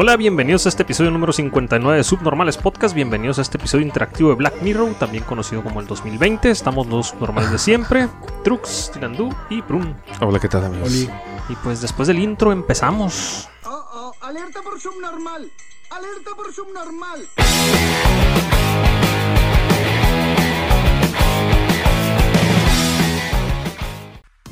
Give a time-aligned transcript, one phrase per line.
[0.00, 2.94] Hola, bienvenidos a este episodio número 59 de Subnormales Podcast.
[2.94, 6.50] Bienvenidos a este episodio interactivo de Black Mirror, también conocido como el 2020.
[6.50, 8.08] Estamos los normales de siempre:
[8.44, 10.00] Trux, Tilandú y Prun.
[10.20, 10.92] Hola, ¿qué tal, amigos?
[10.92, 13.48] Y pues después del intro empezamos.
[13.64, 15.50] Oh, oh, alerta por subnormal.
[15.90, 17.28] Alerta por subnormal.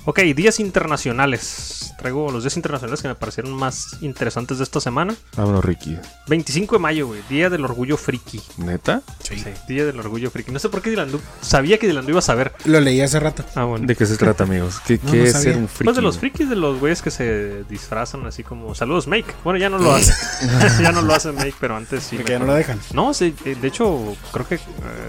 [0.09, 1.93] Ok, días internacionales.
[1.99, 5.17] Traigo los días internacionales que me parecieron más interesantes de esta semana.
[5.37, 5.99] Vámonos, Ricky.
[6.29, 8.41] 25 de mayo, güey, Día del Orgullo Friki.
[8.59, 9.03] ¿Neta?
[9.21, 9.43] Sí.
[9.67, 10.53] Día del Orgullo Friki.
[10.53, 11.21] No sé por qué Dilandú.
[11.41, 12.53] Sabía que Dilandú iba a saber.
[12.67, 13.45] Lo leí hace rato.
[13.57, 13.85] Ah, bueno.
[13.85, 14.79] ¿De qué se trata, amigos?
[14.87, 15.53] ¿Qué, No, qué no es sabía.
[15.55, 15.85] ser un friki?
[15.85, 19.35] Pues de los frikis, de los güeyes que se disfrazan así como saludos Make.
[19.43, 20.13] Bueno, ya no lo hace.
[20.83, 22.15] ya no lo hace Make, pero antes sí.
[22.17, 22.79] Porque ya no lo dejan.
[22.93, 24.61] No, sí, eh, de hecho, creo que eh,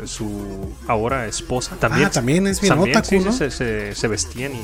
[0.05, 2.07] su ahora esposa también.
[2.07, 4.63] Ah, también es bien también, otaku, sí, se, se- se vestían y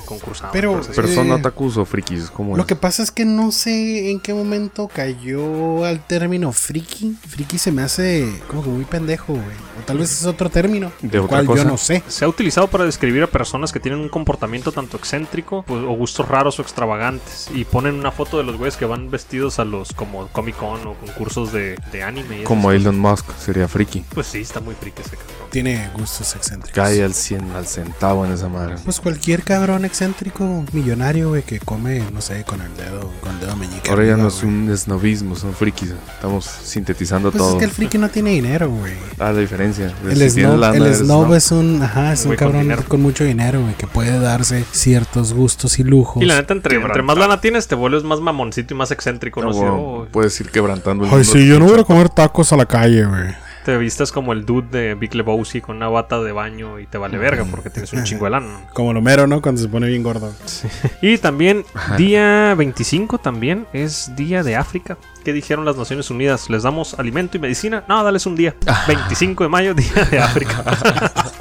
[0.52, 0.82] Pero-.
[0.96, 2.68] Pero son Eh, otakus o frikis, ¿cómo Lo es?
[2.68, 7.16] que pasa es que no sé en qué momento cayó al término friki.
[7.28, 9.46] Friki se me hace como que muy pendejo, güey.
[9.80, 10.92] O tal vez es otro término.
[11.02, 11.64] ¿De el otra cual cosa?
[11.64, 12.04] yo no sé.
[12.08, 15.92] Se ha utilizado para describir a personas que tienen un comportamiento tanto excéntrico pues, o
[15.96, 17.48] gustos raros o extravagantes.
[17.54, 20.86] Y ponen una foto de los güeyes que van vestidos a los como Comic Con
[20.88, 22.42] o concursos de, de anime.
[22.42, 22.72] y Como.
[22.72, 24.04] Elon Musk sería friki.
[24.14, 25.50] Pues sí, está muy friki ese cabrón.
[25.52, 26.74] Tiene gustos excéntricos.
[26.76, 28.76] Cae al 100, al centavo en esa madre.
[28.84, 30.13] Pues cualquier cabrón excéntrico
[30.72, 33.90] millonario, güey, que come, no sé, con el dedo, con el dedo meñique.
[33.90, 35.94] Ahora ya no es un snobismo, son frikis.
[36.16, 37.54] Estamos sintetizando Pues todo.
[37.54, 38.94] es que el friki no tiene dinero, güey.
[39.20, 39.94] Ah, la diferencia.
[40.08, 41.36] El Si snob, lana, el snob snob.
[41.36, 45.34] es un, ajá, es Un con cabrón con, mucho dinero, güey, que puede darse ciertos
[45.34, 46.22] gustos y lujos.
[46.22, 49.42] Y la neta, entre, entre más lana tienes, te vuelves más mamoncito y más excéntrico.
[49.42, 51.84] No, No, sé, bueno, o Puedes ir quebrantando el Ay, sí, yo no voy a
[51.84, 53.36] comer tacos a la calle, güey.
[53.64, 56.98] Te vistes como el dude de Big Lebowski con una bata de baño y te
[56.98, 58.62] vale verga porque tienes un chingo de lana.
[58.74, 59.42] Como lo mero, ¿no?
[59.42, 60.34] Cuando se pone bien gordo.
[61.02, 61.66] Y también,
[61.98, 64.98] día 25 también es Día de África.
[65.24, 66.50] ¿Qué dijeron las Naciones Unidas?
[66.50, 67.84] ¿Les damos alimento y medicina?
[67.88, 68.56] No, dales un día.
[68.88, 70.64] 25 de mayo, Día de África.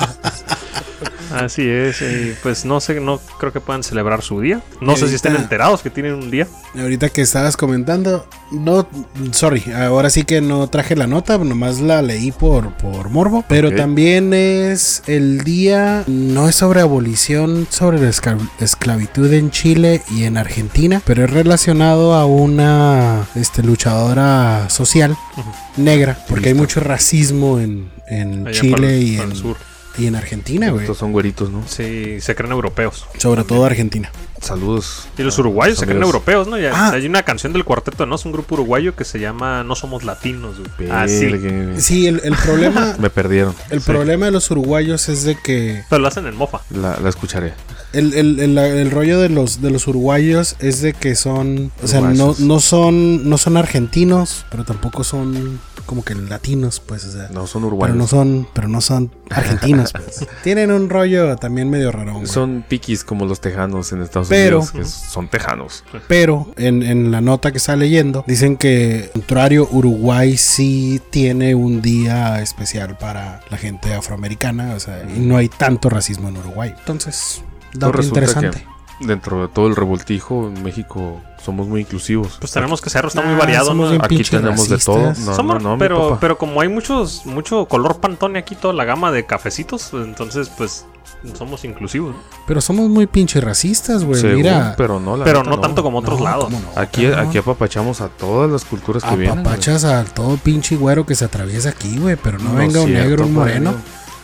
[1.33, 4.61] Así es, y pues no sé, no creo que puedan celebrar su día.
[4.81, 6.47] No sé si estén enterados que tienen un día.
[6.79, 8.89] Ahorita que estabas comentando, no,
[9.33, 13.73] sorry, ahora sí que no traje la nota, nomás la leí por, por morbo, pero
[13.75, 20.25] también es el día, no es sobre abolición, sobre la esclav- esclavitud en Chile y
[20.25, 25.17] en Argentina, pero es relacionado a una este, luchadora social
[25.77, 29.57] negra, porque hay mucho racismo en, en allá Chile para y, para el en, sur.
[29.99, 30.83] Y en Argentina, güey.
[30.83, 31.63] Estos son güeritos, ¿no?
[31.67, 33.07] Sí, se creen europeos.
[33.19, 34.11] Sobre todo Argentina.
[34.41, 35.07] Saludos.
[35.17, 36.59] Y los uruguayos los se creen europeos, ¿no?
[36.59, 36.91] Ya- Ah.
[36.95, 38.17] Hay una canción del cuarteto, ¿no?
[38.17, 40.91] Es un grupo uruguayo que se llama No Somos Latinos, güey.
[40.91, 41.31] Ah, sí.
[41.79, 42.97] Sí, el, el problema...
[42.99, 43.55] Me perdieron.
[43.71, 43.87] El Sí.
[43.91, 46.61] problema de los uruguayos es de que Pero lo hacen en mofa.
[46.71, 47.55] La, la escucharé.
[47.93, 51.87] El, el- el- el rollo de los de los uruguayos es de que son, o
[51.87, 52.41] sea, no, Uruguayos.
[52.41, 57.47] no son no son argentinos, pero tampoco son como que latinos, pues, o sea, No
[57.47, 57.97] son pero urbanos.
[57.97, 60.27] no son, pero no son argentinos, pues.
[60.45, 62.25] Tienen un rollo también medio raro.
[62.25, 65.83] Son piquis como los tejanos en Estados Pero- Unidos, que son tejanos.
[66.09, 71.83] Pero en, en la nota que está leyendo, dicen que, contrario, Uruguay sí tiene un
[71.83, 76.73] día especial para la gente afroamericana, o sea, y no hay tanto racismo en Uruguay.
[76.79, 78.51] Entonces, dato interesante.
[78.99, 82.37] que dentro de todo el revoltijo, en México somos muy inclusivos.
[82.39, 84.05] Pues tenemos que ser, está Ah, muy variado, somos ¿no?
[84.05, 85.13] Aquí tenemos de todo.
[85.25, 89.11] No, Somos- no, pero, pero como hay muchos, mucho color pantone aquí, toda la gama
[89.11, 90.87] de cafecitos, entonces pues
[91.37, 92.15] somos inclusivos.
[92.47, 94.23] Pero somos muy pinches racistas, güey.
[94.23, 96.45] Mira, pero no, la Pero no, tanto como otros No, lados.
[96.45, 99.41] ¿cómo no, Aquí, aquí apapachamos a todas las culturas que vienen.
[99.41, 102.15] apapachas a todo pinche güero que se atraviesa aquí, güey.
[102.17, 103.75] Pero no, No venga un cierto, negro, un moreno.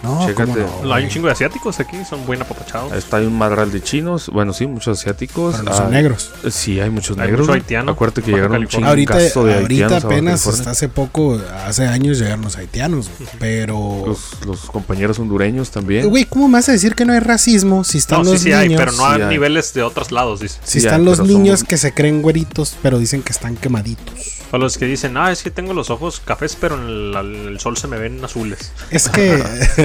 [0.02, 0.52] No, Chécate.
[0.52, 2.92] ¿cómo no, Hay un chingo de asiáticos aquí, son buen apapachados.
[2.92, 5.56] Está hay un madral de chinos, bueno, sí, muchos asiáticos.
[5.56, 6.30] Pero no son Ah, negros.
[6.50, 7.48] Sí, hay muchos Hay negros.
[7.48, 7.90] mucho.
[7.90, 8.84] Acuérdate que llegaron un.
[8.84, 13.10] Ahorita, de ahorita haitianos apenas, hasta hace poco, hace años llegaron los haitianos.
[13.38, 16.08] Pero, Los, los compañeros hondureños también.
[16.08, 18.40] güey, ¿cómo me vas a decir que no hay racismo si están No, sí, los
[18.42, 18.60] sí niños?
[18.62, 19.28] hay, pero no a Sí hay.
[19.28, 20.58] niveles de otros lados, dice.
[20.64, 24.36] Si Sí están hay, los niños que se creen güeritos, pero dicen que están quemaditos.
[24.50, 27.48] O los que dicen, ah, es que tengo los ojos cafés, pero en el, en
[27.48, 28.72] el sol se me ven azules.
[28.90, 29.42] Es que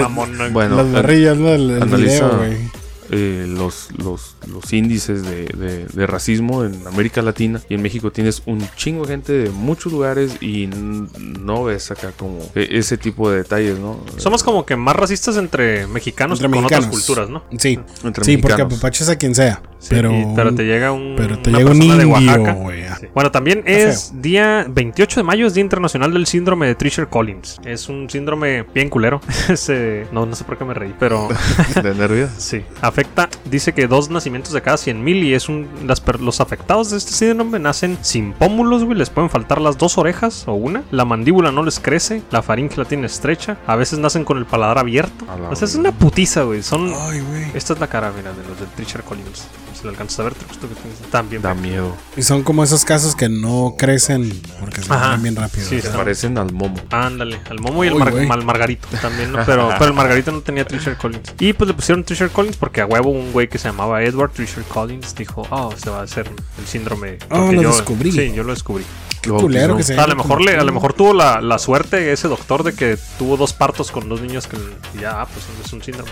[0.54, 1.50] Bueno, las barrillas, ¿no?
[1.50, 2.70] El, el analiza- video,
[3.12, 8.12] eh, los, los, los índices de, de- de racismo en América Latina y en México
[8.12, 12.98] tienes un chingo de gente de muchos lugares y no ves acá como e- ese
[12.98, 14.00] tipo de detalles, ¿no?
[14.18, 16.86] Somos como que más racistas entre mexicanos Entre que con mexicanos.
[16.88, 17.44] otras culturas, ¿no?
[17.60, 19.62] Sí, Entre sí, porque apapachas a quien sea.
[19.84, 21.16] Sí, pero, y- pero te llega un.
[21.18, 22.58] pero te una llega un persona de Oaxaca.
[23.02, 23.08] Sí.
[23.14, 27.60] Bueno, también es día 28 de mayo, es Día Internacional del Síndrome de Treacher Collins.
[27.66, 29.20] Es un síndrome bien culero.
[30.14, 31.28] No, no sé por qué me reí, pero
[31.84, 32.30] De nervios.
[32.38, 32.62] sí.
[32.82, 35.68] Afecta, dice que dos nacimientos de cada 100 mil y es un.
[35.86, 38.98] Las, los afectados de este síndrome nacen sin pómulos, güey.
[38.98, 40.84] Les pueden faltar las dos orejas o una.
[40.92, 42.22] La mandíbula no les crece.
[42.32, 43.58] La faringe la tiene estrecha.
[43.68, 45.26] A veces nacen con el paladar abierto.
[45.50, 46.64] O sea, es una putiza, güey.
[46.64, 46.94] Son.
[47.10, 47.46] Ay, güey.
[47.54, 49.46] Esta es la cara, mira, de los del Treacher Collins.
[49.84, 51.42] Si lo alcanzas a ver, te gusta que tienes- También.
[51.42, 51.94] Da miedo.
[52.16, 54.32] Y son como esos casos que no crecen
[54.62, 55.18] porque se Ajá.
[55.18, 55.64] bien rápido.
[55.68, 56.76] Sí, Se está- parecen al momo.
[56.90, 58.30] Ándale, al Momo y el Uy, mar- güey.
[58.30, 59.40] al Margarito también, ¿no?
[59.46, 61.34] Pero, pero el Margarito no tenía Treasure Collins.
[61.38, 64.32] Y pues le pusieron Treasure Collins porque a huevo un güey que se llamaba Edward
[64.32, 67.18] Treasure Collins dijo, oh, se va a hacer el síndrome.
[67.30, 68.12] Oh, porque lo yo- descubrí.
[68.14, 68.86] Sí, yo lo descubrí.
[69.24, 72.12] Qué culero que se A lo mejor, le, a lo mejor tuvo la, la suerte
[72.12, 74.58] ese doctor de que tuvo dos partos con dos niños que
[75.00, 76.12] ya, ah, pues es un síndrome.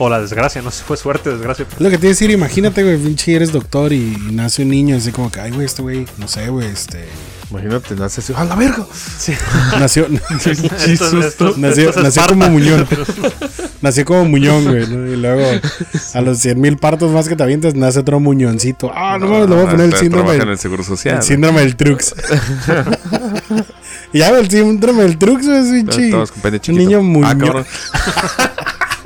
[0.00, 1.66] O la desgracia, no sé si fue suerte, desgracia.
[1.74, 3.96] Es lo que te iba a decir, imagínate, güey, pinche eres doctor y,
[4.28, 7.08] y nace un niño así como que, ay, güey, este güey, no sé, güey, este...
[7.50, 8.32] Imagínate, nace así.
[8.36, 8.86] ¡A la verga!
[9.18, 9.32] Sí.
[9.80, 12.86] Nació, Esto es- esto es- nació, esto es nació como muñón.
[13.82, 15.06] Nació como muñón, güey, ¿no?
[15.12, 15.60] Y luego
[16.14, 18.90] a los 100 mil partos más que te avientas, nace otro muñoncito.
[18.94, 21.16] Ah, no, mames, le voy a poner el Este, síndrome, en del- el seguro social.
[21.16, 22.14] el síndrome del Trux.
[24.12, 26.24] y ya, el síndrome del Trux, güey, es Un chiquito.
[26.72, 27.64] niño Ah, muñón.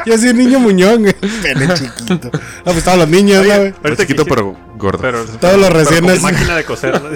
[0.04, 1.14] Yo soy un niño muñón, güey.
[1.42, 2.30] Pene chiquito.
[2.66, 3.72] No, pues todos los niños, ¿no, güey?
[3.96, 4.98] Chiquito, pero gordo.
[5.00, 6.22] Pero, Todos los recién nacidos.
[6.22, 7.08] máquina de coser, ¿no?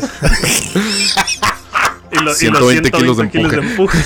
[2.12, 3.98] y, los, y los 120 kilos de empuje.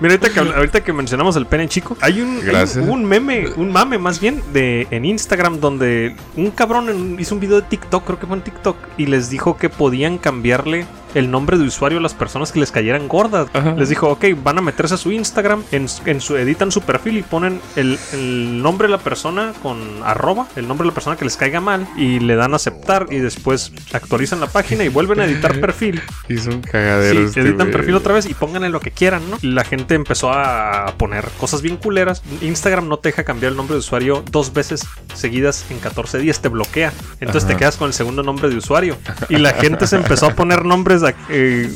[0.00, 3.48] Mira, ahorita que, ahorita que mencionamos el pene chico, hay un, hay un, un meme,
[3.56, 7.62] un mame más bien, de en Instagram donde un cabrón en- hizo un video de
[7.68, 11.64] TikTok, creo que fue en TikTok, y les dijo que podían cambiarle el nombre de
[11.64, 13.48] usuario a las personas que les cayeran gordas.
[13.52, 13.74] Ajá.
[13.76, 16.80] Les dijo, ok, van a meterse a su Instagram, en, su- en su, editan su
[16.82, 20.94] perfil y ponen el, el nombre de la persona con arroba, el nombre de la
[20.94, 24.84] persona que les caiga mal, y le dan a aceptar y después actualizan la página
[24.84, 26.02] y vuelven a editar perfil.
[26.28, 27.20] Hizo un Sí, cagadero.
[27.24, 29.38] este editan perfil otra vez y pónganle lo que quieran, ¿no?
[29.42, 32.22] Y la gente empezó a poner cosas bien culeras.
[32.42, 36.40] Instagram no te deja cambiar el nombre de usuario dos veces seguidas en 14 días,
[36.40, 36.92] te bloquea.
[37.20, 37.52] Entonces Ajá.
[37.52, 38.96] te quedas con el segundo nombre de usuario.
[39.28, 41.70] Y la gente se empezó a poner nombres eh,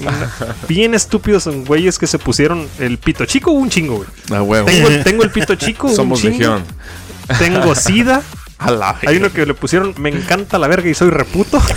[0.68, 4.08] bien estúpidos en güeyes que se pusieron el pito chico un chingo, güey.
[4.32, 4.66] Ah, huevo.
[4.66, 6.32] Tengo, el- tengo el pito chico, un Somos chingo.
[6.38, 6.64] legión.
[7.38, 8.22] Tengo sida.
[8.58, 11.60] A la Hay uno que le pusieron me encanta la verga y soy reputo.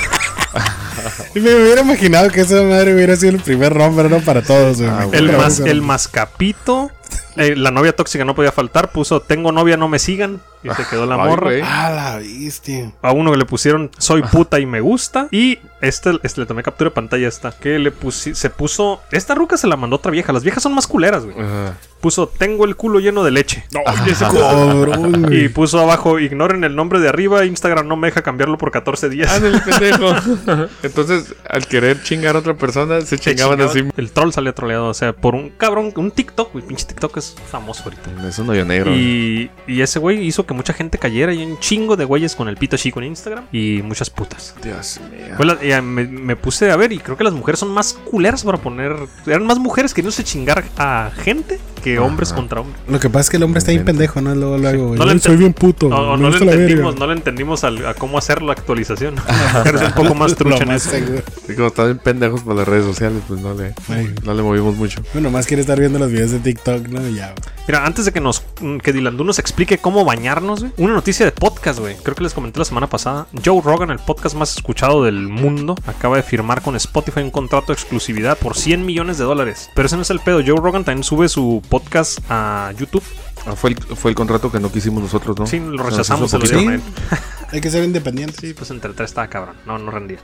[1.34, 4.20] Y me hubiera imaginado que esa madre hubiera sido el primer nombre, ¿no?
[4.20, 4.90] Para todos, güey.
[4.90, 6.92] Ah, El, mas, el mascapito.
[7.38, 8.92] Eh, la novia tóxica no podía faltar.
[8.92, 10.42] Puso tengo novia, no me sigan.
[10.64, 11.52] Y se quedó la Ay, morra.
[11.64, 12.92] Ah, la viste.
[13.02, 15.28] A uno que le pusieron soy puta y me gusta.
[15.32, 17.52] Y este, este le tomé captura de pantalla esta.
[17.52, 19.02] Que le pusi- se puso.
[19.12, 20.32] Esta ruca se la mandó otra vieja.
[20.34, 21.36] Las viejas son más culeras, güey.
[21.40, 21.78] Ajá.
[22.00, 23.66] Puso tengo el culo lleno de leche.
[24.06, 28.22] Y ese- Cabrón, y puso abajo, ignoren el nombre de arriba, Instagram no me deja
[28.22, 29.32] cambiarlo por 14 días.
[29.32, 30.14] Ah, el pendejo.
[30.84, 33.72] Entonces, al querer chingar a otra persona, se Se chingaban chingaba.
[33.72, 33.84] así.
[33.98, 36.66] El troll salió troleado, o sea, por un cabrón, un TikTok, güey.
[36.66, 38.28] Pinche TikTok es famoso ahorita.
[38.28, 38.94] Es un hoyo negro.
[38.94, 42.48] Y, y ese güey hizo que mucha gente cayera y un chingo de güeyes con
[42.50, 44.54] el pito chico en Instagram y muchas putas.
[44.64, 45.82] Dios mío.
[45.82, 48.96] Me, me puse a ver y creo que las mujeres son más culeras para poner.
[49.26, 52.80] Eran más mujeres que no se chingar a gente que hombres contra hombres.
[52.88, 54.36] Lo que pasa es que el hombre está bien pendejo, ¿no?
[54.36, 55.00] Luego, luego, güey.
[55.00, 55.90] No soy bien puto.
[55.90, 59.16] No, le entendimos, no le entendimos al- a cómo hacer la actualización.
[59.66, 60.92] Es un poco más trucha en eso.
[61.56, 64.14] como están bien pendejos por las redes sociales, pues no le, Ay.
[64.24, 65.02] no le movimos mucho.
[65.14, 67.02] Bueno, más quiere estar viendo los videos de TikTok, ¿no?
[67.12, 67.28] Y ya.
[67.28, 67.52] güey.
[67.68, 71.26] Mira, antes de que nos mm, que Dilandú nos explique cómo bañarnos, güey, una noticia
[71.26, 71.96] de podcast, güey.
[71.98, 73.28] Creo que les comenté la semana pasada.
[73.46, 77.68] Joe Rogan, el podcast más escuchado del mundo, acaba de firmar con Spotify un contrato
[77.68, 79.70] de exclusividad por 100 millones de dólares.
[79.76, 80.42] Pero ese no es el pedo.
[80.46, 83.04] Joe Rogan también sube su podcast a YouTube.
[83.46, 85.48] Ah, fue, el, fue el contrato que no quisimos nosotros, ¿no?
[85.48, 86.60] Sí, lo Nos rechazamos, se lo poquito.
[86.60, 87.20] dieron a él.
[87.52, 88.36] Hay que ser independiente.
[88.40, 89.56] Sí, pues entre tres estaba cabrón.
[89.66, 90.20] No, no rendía.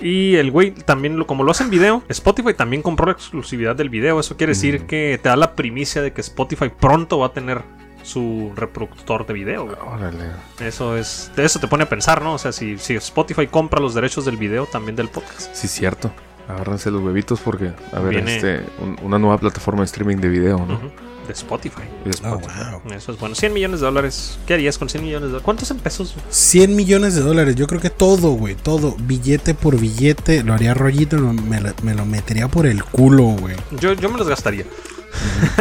[0.00, 3.76] Y el güey también, lo, como lo hace en video, Spotify también compró la exclusividad
[3.76, 4.18] del video.
[4.18, 7.62] Eso quiere decir que te da la primicia de que Spotify pronto va a tener
[8.02, 9.64] su reproductor de video.
[9.66, 9.76] güey.
[9.86, 10.24] Órale.
[10.60, 12.34] Eso es, eso te pone a pensar, ¿no?
[12.34, 15.54] O sea, si, si Spotify compra los derechos del video, también del podcast.
[15.54, 16.10] Sí, cierto.
[16.48, 20.28] Agárrense los huevitos porque, a ver, Viene- este, un- una nueva plataforma de streaming de
[20.28, 20.74] video, ¿no?
[20.74, 20.90] Ujú,
[21.26, 21.82] De Spotify.
[22.04, 22.52] Oh, Spotify.
[22.84, 22.92] wow.
[22.92, 23.34] Eso es bueno.
[23.34, 24.38] 100 millones de dólares.
[24.46, 25.44] ¿Qué harías con 100 millones de dólares?
[25.44, 26.14] ¿Cuántos en pesos?
[26.30, 27.54] 100 millones de dólares.
[27.54, 28.54] Yo creo que todo, güey.
[28.56, 28.96] Todo.
[28.98, 30.42] Billete por billete.
[30.42, 31.16] Lo haría rollito.
[31.18, 33.56] Me, lo- me lo metería por el culo, güey.
[33.80, 34.64] Yo, yo me los gastaría.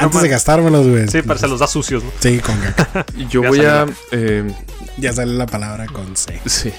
[0.00, 1.08] Antes de gastármelos, güey.
[1.08, 2.10] Sí, para se los da sucios, ¿no?
[2.20, 2.54] Sí, con
[3.30, 3.86] Yo Ya voy a.
[4.10, 4.52] eh,
[4.98, 6.40] ya sale la palabra con C.
[6.46, 6.72] sí.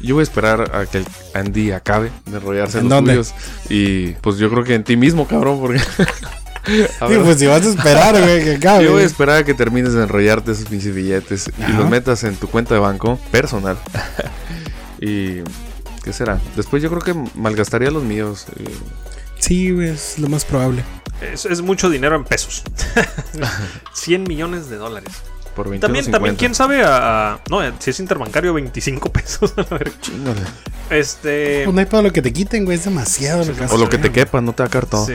[0.00, 3.12] Yo voy a esperar a que el Andy acabe de enrollarse ¿En en los dónde?
[3.12, 3.34] suyos.
[3.68, 5.78] Y pues yo creo que en ti mismo, cabrón, porque
[6.66, 8.84] Ver, pues si vas a esperar, güey, que acabe.
[8.84, 12.22] yo voy a esperar a que termines de enrollarte esos pinches billetes y los metas
[12.24, 13.78] en tu cuenta de banco personal.
[15.00, 15.42] y.
[16.02, 16.40] ¿Qué será?
[16.56, 18.46] Después yo creo que malgastaría los míos.
[18.58, 18.64] eh,
[19.38, 20.82] Sí, güey, es lo más probable.
[21.20, 22.62] Es, es mucho dinero en pesos.
[23.94, 25.12] 100 millones de dólares.
[25.54, 25.80] por 21.50.
[25.80, 29.52] También, también, quién sabe a, a- No, si es interbancario, 25 pesos.
[29.58, 29.92] a la verga.
[30.00, 30.40] Chíngale.
[30.88, 31.62] Este.
[31.64, 33.88] Pues no hay para lo que te quiten, güey, es demasiado lo que O lo
[33.90, 35.04] que te quepa, no te va a todo.
[35.06, 35.14] Sí.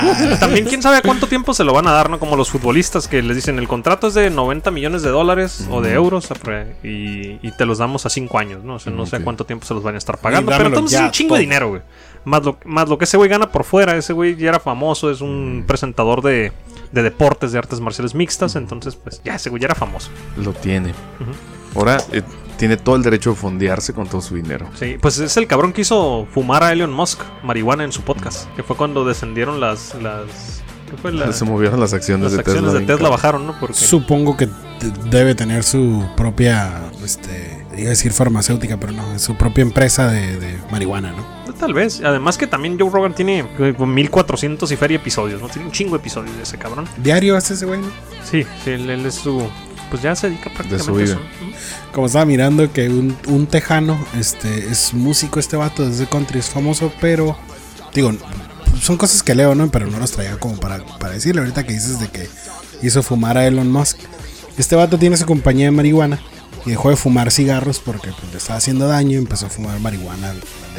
[0.40, 2.18] También quién sabe a cuánto tiempo se lo van a dar, ¿no?
[2.18, 5.80] Como los futbolistas que les dicen el contrato es de 90 millones de dólares o
[5.80, 6.28] de euros
[6.82, 8.74] y, y te los damos a 5 años, ¿no?
[8.74, 9.24] O sea, no sé a Ok.
[9.24, 10.50] cuánto tiempo se los van a estar pagando.
[10.50, 11.82] Pero entonces es un chingo de dinero, güey.
[12.24, 13.96] Más lo, más lo que ese güey gana por fuera.
[13.96, 16.52] Ese güey ya era famoso, es un presentador de,
[16.92, 18.56] de deportes, de artes marciales mixtas.
[18.56, 20.10] Entonces, pues ya ese güey ya era famoso.
[20.36, 20.92] Lo tiene.
[21.74, 22.22] Ahora eh,
[22.58, 24.66] tiene todo el derecho de fondearse con todo su dinero.
[24.78, 28.48] Sí, pues es el cabrón que hizo fumar a Elon Musk marihuana en su podcast.
[28.56, 29.94] Que fue cuando descendieron las.
[30.02, 32.80] las ¿Qué fue la- Se movieron las acciones las de acciones Tesla.
[32.80, 33.58] de Tesla bajaron, ¿no?
[33.60, 34.52] Porque Supongo que de-
[35.10, 40.38] debe tener su propia, este, iba a decir farmacéutica, pero no, su propia empresa de,
[40.38, 41.38] de marihuana, ¿no?
[41.58, 42.00] tal vez.
[42.04, 45.48] Además que también Joe Rogan tiene eh, como 1400 y feria episodios, ¿no?
[45.48, 46.86] Tiene un chingo de episodios de ese cabrón.
[46.98, 47.88] Diario hace ese güey, ¿no?
[48.24, 49.42] Sí, sí, él, él es su.
[49.90, 51.16] Pues ya se dedica prácticamente su a eso.
[51.16, 51.28] vida.
[51.40, 51.92] ¿no?
[51.92, 56.50] Como estaba mirando que un, un tejano, este, es músico este vato desde country, es
[56.50, 57.36] famoso, pero
[57.94, 58.12] digo,
[58.80, 59.70] son cosas que leo, ¿no?
[59.70, 62.28] Pero no los traía como para, para decirle ahorita que dices de que
[62.82, 63.98] hizo fumar a Elon Musk.
[64.58, 66.20] Este vato tiene su compañía de marihuana
[66.66, 69.78] y dejó de fumar cigarros porque pues, le estaba haciendo daño y empezó a fumar
[69.80, 70.34] marihuana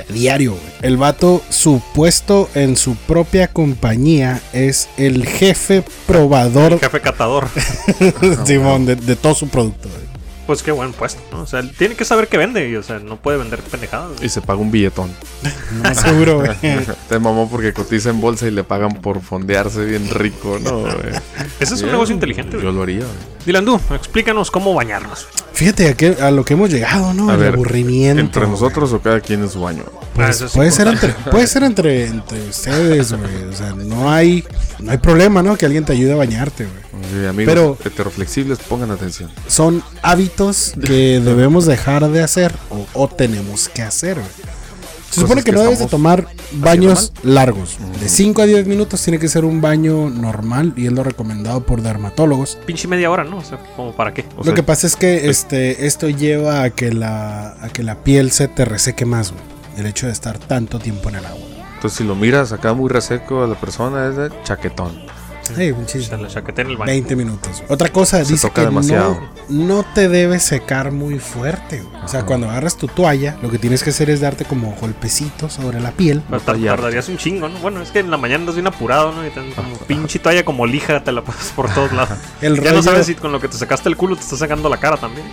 [0.10, 0.52] diario.
[0.52, 0.64] güey.
[0.82, 7.48] El vato, su puesto en su propia compañía es el jefe probador, El jefe catador.
[8.46, 9.90] Simón, de, de todo su producto.
[9.90, 10.10] güey.
[10.50, 11.42] Pues qué buen puesto, ¿no?
[11.42, 12.68] O sea, él tiene que saber qué vende.
[12.68, 14.14] Y, o sea, no puede vender pendejadas.
[14.14, 14.26] güey.
[14.26, 15.12] Y se paga un billetón.
[15.84, 16.56] No seguro, güey.
[17.08, 20.80] Te mamó porque cotiza en bolsa y le pagan por fondearse bien rico, ¿no?
[20.80, 20.96] güey?
[21.60, 22.74] Ese es un negocio inteligente, Yo güey.
[22.74, 22.98] lo haría.
[23.02, 23.40] güey.
[23.46, 25.28] Dylan Du, explícanos cómo bañarnos.
[25.54, 27.30] Fíjate a, qué- a lo que hemos llegado, ¿no?
[27.30, 28.20] A El ver, aburrimiento.
[28.22, 29.84] ¿Entre nosotros o cada quien en su baño?
[30.16, 33.44] Pues, Ah, es puede, ser entre, puede ser entre, entre ustedes, güey.
[33.44, 34.44] O sea, no hay,
[34.80, 35.56] no hay problema, ¿no?
[35.56, 36.89] Que alguien te ayude a bañarte, güey.
[37.04, 39.30] Sí, amigos Pero- heteroflexibles, pongan atención.
[39.48, 44.60] Son hábitos que debemos dejar de hacer o, o tenemos que hacer, güey.
[45.12, 47.78] Se supone que que no debes de tomar baños largos.
[48.00, 51.62] De 5 a 10 minutos tiene que ser un baño normal y es lo recomendado
[51.66, 52.60] por dermatólogos.
[52.68, 53.38] Pinche media hora, ¿no?
[53.40, 54.24] O sea, ¿como para qué?
[54.36, 57.82] O lo sea, que pasa es que este, esto lleva a que, la, a que
[57.82, 59.44] la piel se te reseque más, güey.
[59.78, 61.42] El hecho de estar tanto tiempo en el agua.
[61.74, 64.92] Entonces, si lo miras acá muy reseco a la persona, es de chaquetón.
[65.50, 66.92] La en el baño.
[66.92, 67.64] 20 minutos.
[67.68, 69.20] Otra cosa, Se dice que demasiado.
[69.50, 71.82] No, no te debes secar muy fuerte.
[71.82, 72.04] güey.
[72.04, 75.54] O sea, cuando agarras tu toalla, lo que tienes que hacer es darte como golpecitos
[75.54, 76.22] sobre la piel.
[76.30, 77.60] Pero tardarías un chingo, ¿no?
[77.60, 79.26] Bueno, es que en la mañana andas bien apurado, ¿no?
[79.26, 82.18] Y te como pinche toalla como lija, te la pasas por todos lados.
[82.42, 84.70] El ya no sabes si con lo que te sacaste el culo te está sacando
[84.70, 85.26] la cara también.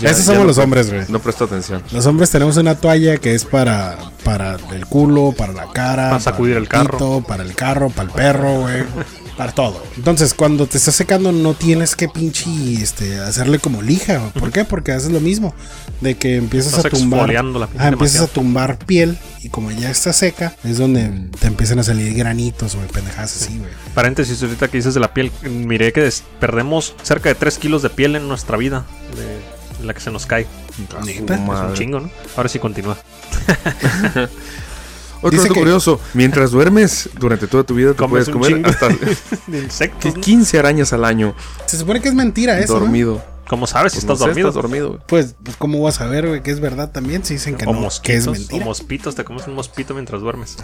[0.00, 1.04] Ya- Esos ya somos no los hombres, güey.
[1.08, 1.82] No presto atención.
[1.92, 6.20] Los hombres tenemos una toalla que es para, para el culo, para la cara, Para
[6.20, 6.92] sacudir el carro.
[6.98, 8.84] pito, para el carro, para el perro, güey.
[9.36, 9.82] Para todo.
[9.96, 12.48] Entonces, cuando te estás secando, no tienes que pinche
[12.80, 14.30] este, hacerle como lija.
[14.38, 14.64] ¿Por qué?
[14.64, 15.54] Porque haces lo mismo.
[16.00, 17.28] De que empiezas Estás a tumbar.
[17.28, 19.18] la empiezas a tumbar piel.
[19.42, 22.88] Y como ya está seca, es donde te empiezan a salir granitos, güey.
[22.88, 23.70] Pendejadas así, güey.
[23.94, 27.90] Paréntesis, ahorita que dices de la piel, miré que perdemos cerca de 3 kilos de
[27.90, 28.86] piel en nuestra vida.
[29.14, 30.46] De, la que se nos cae.
[30.96, 31.34] A su ¿Neta?
[31.34, 32.10] Es un chingo, ¿no?
[32.36, 32.96] Ahora sí continúa.
[35.22, 38.88] Otro dato curioso: mientras duermes durante toda tu vida, te puedes comer hasta
[39.46, 40.14] De insectos.
[40.14, 40.20] ¿no?
[40.20, 41.34] 15 arañas al año
[41.66, 42.80] Se supone que es mentira eso, ¿no?
[42.80, 43.24] dormido.
[43.48, 44.48] ¿Cómo sabes si Pues estás no sé, dormido?
[44.48, 45.00] Estás dormido.
[45.06, 46.42] Pues, pues, ¿cómo vas a ver, güey?
[46.42, 47.24] Que es verdad también.
[47.24, 48.02] Si dicen que o no, mosquitos.
[48.36, 50.56] que es o mosquitos, te comes un mosquito mientras duermes.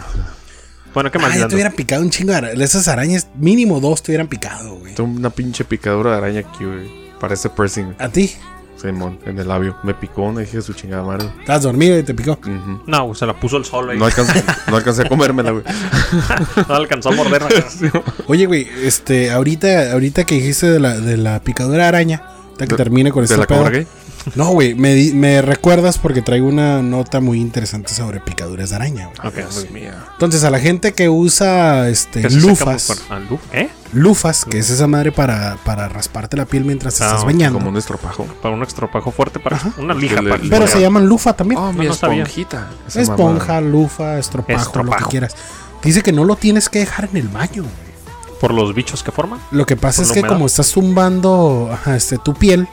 [0.93, 1.33] Bueno, ¿qué más?
[1.33, 2.59] Ah, ya te hubieran picado un chingo de arañas.
[2.59, 4.93] Esas arañas, mínimo dos te hubieran picado, güey.
[4.99, 6.91] Una pinche picadura de araña aquí, güey.
[7.19, 7.95] Parece piercing.
[7.99, 8.35] A ti.
[8.83, 9.77] Simón, en el labio.
[9.83, 11.29] Me picó, me dije su chingada madre.
[11.39, 12.37] Estás dormido y te picó.
[12.85, 13.97] No, se la puso el sol ahí.
[13.97, 15.63] No alcancé, no alcancé a comérmela, güey.
[16.67, 17.49] No alcanzó a morderla.
[18.27, 22.73] Oye, güey, este, ahorita, ahorita que dijiste de la, de la picadura araña, hasta que
[22.73, 23.57] De- termine con ¿De este la pedo.
[23.59, 23.87] cobra gay?
[24.35, 29.27] No, güey, me, recuerdas porque traigo una nota muy interesante sobre picaduras de araña, güey.
[29.27, 29.73] Ok, muy bien.
[29.73, 30.05] mía.
[30.13, 33.03] Entonces, a la gente que usa este lufas.
[33.09, 33.19] Ah,
[33.51, 33.69] ¿Eh?
[33.93, 37.59] lufas, que es esa madre para, para rasparte la piel mientras te Ah, estás bañando.
[37.59, 38.25] Como un estropajo.
[38.41, 40.15] Para un estropajo fuerte, para una lija.
[40.15, 41.59] Para Pero se llaman lufa también.
[41.59, 42.69] Oh, mi no esponjita.
[42.87, 45.35] Esa Esponja, lufa, estropajo, lo que quieras.
[45.83, 47.93] Dice que no lo tienes que dejar en el baño, güey.
[48.39, 49.39] Por los bichos que forman.
[49.51, 50.33] Lo que pasa es que humedad.
[50.33, 52.67] como estás tumbando ajá, este, tu piel,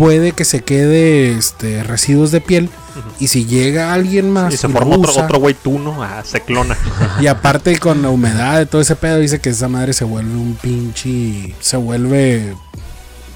[0.00, 2.70] puede que se quede este, residuos de piel
[3.18, 6.02] Y si llega alguien más Y se y forma lo otro, usa, otro güey tuno,
[6.02, 6.74] ah, se clona.
[7.20, 10.32] y aparte con la humedad de todo ese pedo, dice que esa madre se vuelve
[10.32, 11.54] un pinche.
[11.60, 12.54] Se vuelve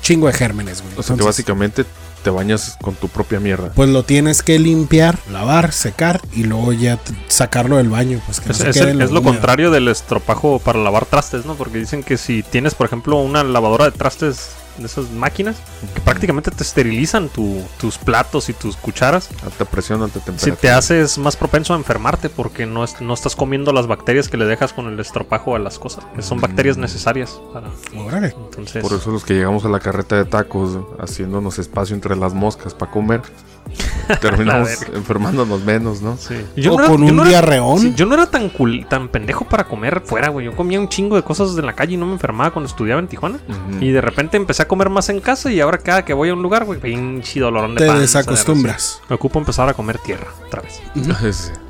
[0.01, 0.95] chingo de gérmenes, güey.
[0.97, 1.85] O sea que Entonces, básicamente
[2.23, 3.71] te bañas con tu propia mierda.
[3.75, 8.23] Pues lo tienes que limpiar, lavar, secar y luego ya sacarlo del baño.
[8.25, 11.05] Pues que no se es quede el- en es lo contrario del estropajo para lavar
[11.05, 11.57] trastes, ¿no?
[11.57, 15.57] Porque dicen que si tienes, por ejemplo, una lavadora de trastes de esas máquinas,
[15.95, 20.57] que prácticamente te esterilizan tu- tus platos y tus cucharas, Alta presión, alta si temperatura.
[20.61, 24.37] te haces más propenso a enfermarte porque no, es- no estás comiendo las bacterias que
[24.37, 26.05] le dejas con el estropajo a las cosas.
[26.15, 27.69] que Son bacterias necesarias para...
[27.97, 28.35] Órale.
[28.37, 32.35] Entonces, Por eso los que llegamos a la carreta de tacos haciéndonos espacio entre las
[32.35, 33.23] moscas para comer,
[34.21, 36.17] terminamos enfermándonos menos, ¿no?
[36.17, 36.35] Sí.
[36.69, 37.79] O con un diarreón.
[37.79, 40.47] sí, yo no era tan cool- tan pendejo para comer fuera, güey.
[40.47, 43.01] Yo comía un chingo de cosas de la calle y no me enfermaba cuando estudiaba
[43.01, 43.39] en Tijuana.
[43.81, 46.35] Y de repente empecé a comer más en casa y ahora cada que voy a
[46.35, 49.01] un lugar, güey, pinche dolorón de Te panza, desacostumbras.
[49.09, 50.81] Me ocupo empezar a comer tierra otra vez.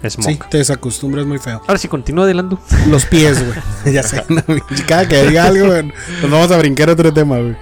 [0.05, 0.11] Sí.
[0.11, 0.29] Smoke.
[0.33, 1.61] Sí, te desacostumbras muy feo.
[1.67, 2.57] Ahora sí, continúa adelante.
[2.89, 3.59] Los pies, güey.
[3.95, 4.23] ya sé.
[4.29, 4.43] no,
[4.87, 7.57] cada que diga algo, güey, nos vamos a brincar otro tema, güey.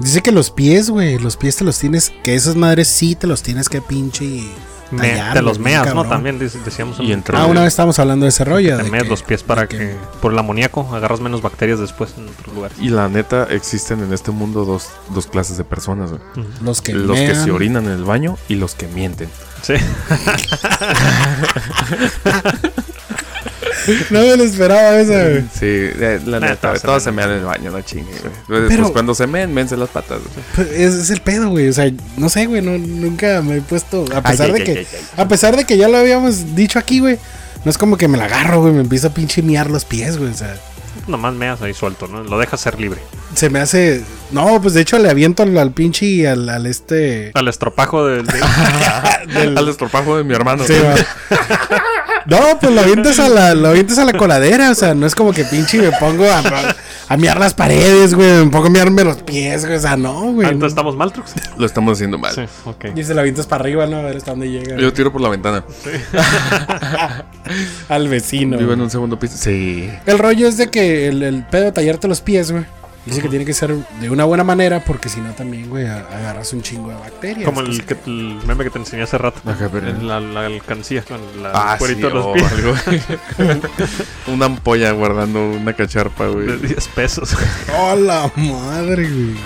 [0.00, 3.26] Dice que los pies, güey, los pies te los tienes, que esas madres sí te
[3.26, 4.42] los tienes que pinche
[4.92, 6.04] Me- tallar, te los meas, ¿no?
[6.06, 6.98] También dec- decíamos.
[7.00, 8.76] Y en- entre- Ah, una vez estábamos hablando de ese rollo.
[8.78, 12.14] Te de meas que- los pies para que, por el amoníaco agarras menos bacterias después
[12.16, 12.78] en otros lugares.
[12.80, 16.22] Y la neta, existen en este mundo dos, dos clases de personas, güey.
[16.62, 19.28] Los que Los que se orinan en el baño y los que mienten.
[19.62, 19.74] Sí.
[24.10, 25.42] No me lo esperaba esa, güey.
[25.52, 27.30] Sí, eh, la Neta, neta, se todos se mean.
[27.30, 28.32] en el baño, no chingue, güey.
[28.46, 30.20] Pues, Pero- pues cuando se meen, mense las patas.
[30.20, 30.44] güey.
[30.54, 31.68] Pues Es, es el pedo, güey.
[31.68, 32.62] O sea, no sé, güey.
[32.62, 34.04] No, nunca me he puesto.
[34.14, 34.70] A pesar Ay, de ay, que.
[34.72, 35.24] ay, ay, ay.
[35.24, 37.18] A pesar de que ya lo habíamos dicho aquí, güey.
[37.64, 38.72] No es como que me la agarro, güey.
[38.72, 40.30] Me empiezo a pinche miar los pies, güey.
[40.30, 40.54] O sea,
[41.06, 42.22] Nomás meas ahí suelto, ¿no?
[42.22, 43.00] Lo dejas ser libre.
[43.34, 44.02] se me hace.
[44.30, 47.30] No, pues de hecho le aviento al, al pinche y al, al este.
[47.34, 48.26] Al estropajo del.
[49.34, 50.64] del- Al estropajo de mi hermano.
[50.66, 50.74] Sí.
[52.28, 55.14] No, pues lo avientas a la, lo avientas a la coladera, o sea, no es
[55.14, 56.42] como que pinche me pongo a,
[57.08, 60.32] a miar las paredes, güey, me pongo a miarme los pies, güey, o sea, no,
[60.32, 60.46] güey.
[60.46, 60.50] Ah.
[60.50, 61.32] Entonces estamos mal, Trux.
[61.56, 62.34] Lo estamos haciendo mal.
[62.34, 62.84] Sí, ok.
[62.94, 63.96] Y se la avientas para arriba, ¿no?
[63.96, 64.76] A ver hasta dónde llega.
[64.76, 65.64] Yo tiro por la ventana.
[67.88, 68.58] Al vecino.
[68.58, 69.36] Vivo en un segundo piso.
[69.38, 69.90] Sí.
[70.04, 72.64] El rollo es de que el, el pedo de tallarte los pies, güey.
[73.08, 76.52] Dice que tiene que ser de una buena manera porque si no también, güey, agarras
[76.52, 77.44] un chingo de bacterias.
[77.44, 79.40] Como el, se- que, el meme que te enseñé hace rato.
[79.48, 81.02] Ajá, pero- En la, la alcancía.
[81.02, 82.52] Con la, Ah, el cuerito sí, de los o pies.
[82.52, 82.74] algo.
[84.28, 86.58] una ampolla guardando una cacharpa, De güey.
[86.58, 87.34] 10 pesos.
[87.78, 89.36] ¡Oh, la madre, güey!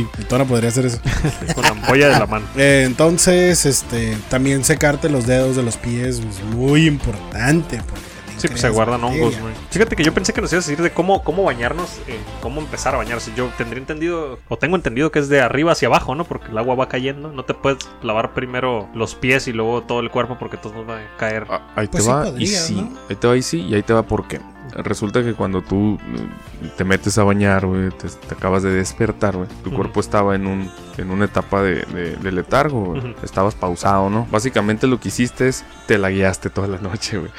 [0.00, 0.98] Y Tona podría hacer eso.
[1.54, 2.46] con la ampolla de la mano.
[2.56, 7.80] Eh, entonces, este, también secarte los dedos de los pies es muy importante.
[7.86, 8.05] Porque
[8.36, 9.54] Sí, pues se guardan hongos, güey.
[9.70, 12.60] Fíjate que yo pensé que nos ibas a decir de cómo, cómo bañarnos, eh, cómo
[12.60, 13.32] empezar a bañarse.
[13.36, 16.24] Yo tendría entendido, o tengo entendido que es de arriba hacia abajo, ¿no?
[16.24, 17.32] Porque el agua va cayendo.
[17.32, 20.88] No te puedes lavar primero los pies y luego todo el cuerpo porque todo nos
[20.88, 21.46] va a caer.
[21.50, 22.74] Ah, ahí Pues te sí va y sí.
[22.74, 22.98] ¿no?
[23.08, 23.60] Ahí te va y sí.
[23.62, 24.40] Y ahí te va por qué.
[24.74, 29.36] Resulta que cuando tú eh, te metes a bañar, güey, te, te acabas de despertar,
[29.36, 29.48] güey.
[29.62, 32.98] Tu cuerpo estaba en un en una etapa de, de- de letargo, güey.
[32.98, 33.14] Ujú.
[33.22, 34.26] Estabas pausado, ¿no?
[34.30, 37.30] Básicamente lo que hiciste es te la guiaste toda la noche, güey.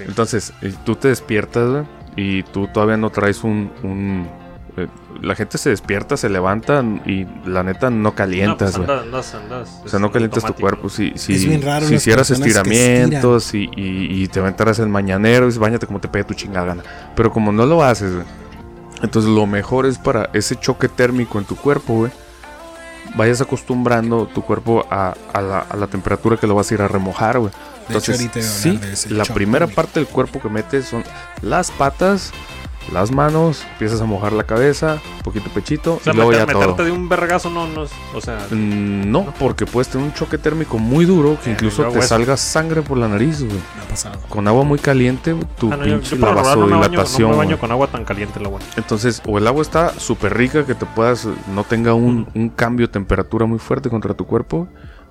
[0.00, 1.84] Entonces, eh, tú te despiertas, güey,
[2.16, 3.70] y tú todavía no traes un...
[3.82, 4.28] un,
[4.76, 4.88] eh,
[5.22, 8.98] la gente se despierta, se levanta y la neta no No, calientas, pues güey.
[8.98, 10.90] andas, andas, andas, O sea, no calientas tu cuerpo.
[10.90, 15.44] Si, si, Es bien raro si hicieras estiramientos y, y, y te aventaras el mañanero,
[15.44, 16.82] y dices, bañate como te pegue tu chingada gana.
[17.14, 18.26] Pero como no lo haces, güey,
[19.02, 22.12] entonces lo mejor es para ese choque térmico en tu cuerpo, güey.
[23.14, 26.82] Vayas acostumbrando tu cuerpo a, a la, a la temperatura que lo vas a ir
[26.82, 27.52] a remojar, güey.
[27.88, 31.04] Hecho, Entonces, sí, la primera parte del cuerpo que metes son
[31.42, 32.32] las patas,
[32.92, 36.46] las manos, empiezas a mojar la cabeza, un poquito pechito, O sea, y luego meter-
[36.46, 36.84] ya meterte todo.
[36.86, 37.90] de un vergazo no, no es.
[38.14, 41.82] O sea, Mm, No, porque puedes tener un choque térmico muy duro que Eh, incluso
[41.86, 43.50] te salga sangre por la nariz, güey.
[43.76, 44.20] Me ha pasado.
[44.28, 46.78] Con agua muy caliente, tu ah, no, pinche yo la regular no me baño, no
[46.80, 47.30] vasodilatación.
[47.32, 48.66] me baño con agua tan caliente, la buena.
[48.76, 52.30] Entonces, o el agua está súper rica que te puedas, no tenga un, Ujú.
[52.38, 54.68] un cambio de temperatura muy fuerte contra tu cuerpo,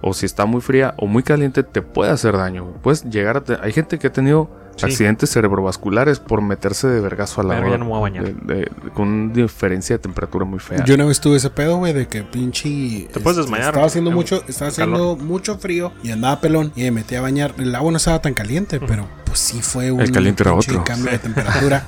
[0.08, 2.74] o si está muy fría o muy caliente, te puede hacer daño.
[2.84, 3.44] Puedes llegar a.
[3.44, 4.86] te- Hay gente que ha tenido Sí.
[4.86, 8.24] accidentes cerebrovasculares por meterse de vergazo a la Pero ya no me voy a bañar.
[8.26, 10.84] de- de- con una diferencia de temperatura muy fea.
[10.86, 13.08] Yo una vez tuve ese pedo, güey, de que pinche.
[13.14, 16.92] Te puedes desmayar, Estaba haciendo mucho, estaba haciendo mucho frío y andaba pelón y me
[16.92, 17.54] metí a bañar.
[17.58, 20.72] El agua no estaba tan caliente, pero pues sí fue un El caliente era pinche
[20.72, 20.84] otro.
[20.84, 21.88] cambio de temperatura.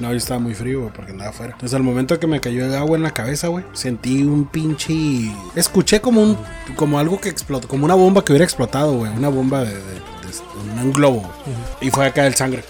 [0.00, 1.52] No, yo estaba muy frío, güey, porque andaba afuera.
[1.54, 5.32] Entonces, al momento que me cayó el agua en la cabeza, güey, sentí un pinche.
[5.56, 6.36] Escuché como un.
[6.76, 7.66] Como algo que explotó.
[7.68, 9.10] Como una bomba que hubiera explotado, güey.
[9.12, 11.20] Una bomba de, de- de un, globo.
[11.22, 11.56] güey.
[11.80, 12.62] Y fue acá el sangre.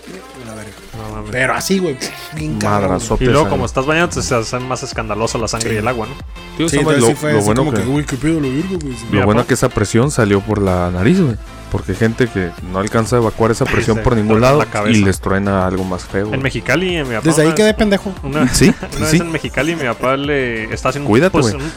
[0.46, 0.70] La verga.
[0.96, 1.30] No mames.
[1.32, 1.96] Pero así, güey.
[2.34, 2.98] Bien cabrón.
[3.20, 3.50] Y luego, sale.
[3.50, 6.14] como estás bañando, se hace más escandaloso la sangre y el agua, ¿no?
[6.56, 8.48] Tío, Sí, lo, sí fue lo así bueno como que, que, uy, qué pedo, lo
[8.50, 8.94] virgo, güey.
[9.12, 11.36] lo bueno que esa presión salió por la nariz, güey.
[11.70, 15.02] Porque hay gente que no alcanza a evacuar esa presión por ningún lado la y
[15.04, 16.32] les truena algo más feo.
[16.32, 16.42] En.
[16.42, 17.28] Mexicali, en mi papá.
[17.28, 18.14] Desde ahí una quedé vez- pendejo.
[18.22, 19.12] Una, Sí, una sí.
[19.12, 21.56] vez en Mexicali mi papá le está haciendo Cuídate, pues, güey.
[21.64, 21.70] un-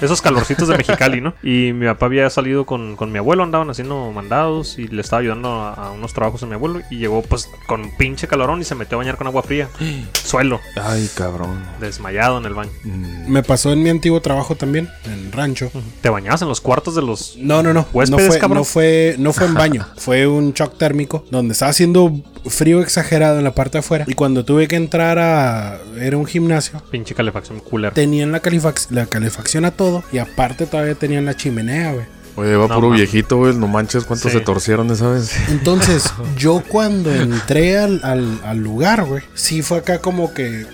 [0.00, 1.34] esos calorcitos de Mexicali, ¿no?
[1.42, 5.20] Y mi papá había salido con, con mi abuelo, andaban haciendo mandados y le estaba
[5.20, 8.64] ayudando a, a unos trabajos a mi abuelo y llegó pues con pinche calorón y
[8.64, 9.68] se metió a bañar con agua fría.
[10.12, 11.62] Suelo, Ay, cabrón.
[11.80, 12.70] desmayado en el baño.
[12.84, 15.70] Mm, Me pasó en mi antiguo trabajo también, en rancho.
[16.00, 17.36] ¿Te bañabas en los cuartos de los...
[17.38, 17.82] No, no, no.
[17.82, 18.58] No ¿Huéspedes, fue, cabrón?
[18.58, 19.86] no fue, no fue en baño.
[19.96, 22.12] fue un shock térmico donde estaba haciendo
[22.46, 24.04] frío exagerado en la parte de afuera.
[24.08, 25.78] Y cuando tuve que entrar a.
[25.98, 26.82] Era un gimnasio.
[26.90, 27.92] Pinche calefacción cooler.
[27.94, 29.83] Tenían la, califac- la calefacción a todo.
[30.12, 32.06] Y aparte todavía tenían la chimenea, güey.
[32.36, 33.54] Oye, va No, puro viejito, güey.
[33.54, 34.38] No manches cuántos Sí.
[34.38, 35.30] se torcieron esa vez.
[35.48, 36.04] Entonces,
[36.36, 40.66] yo cuando entré al, al- al lugar, güey, sí fue acá como que.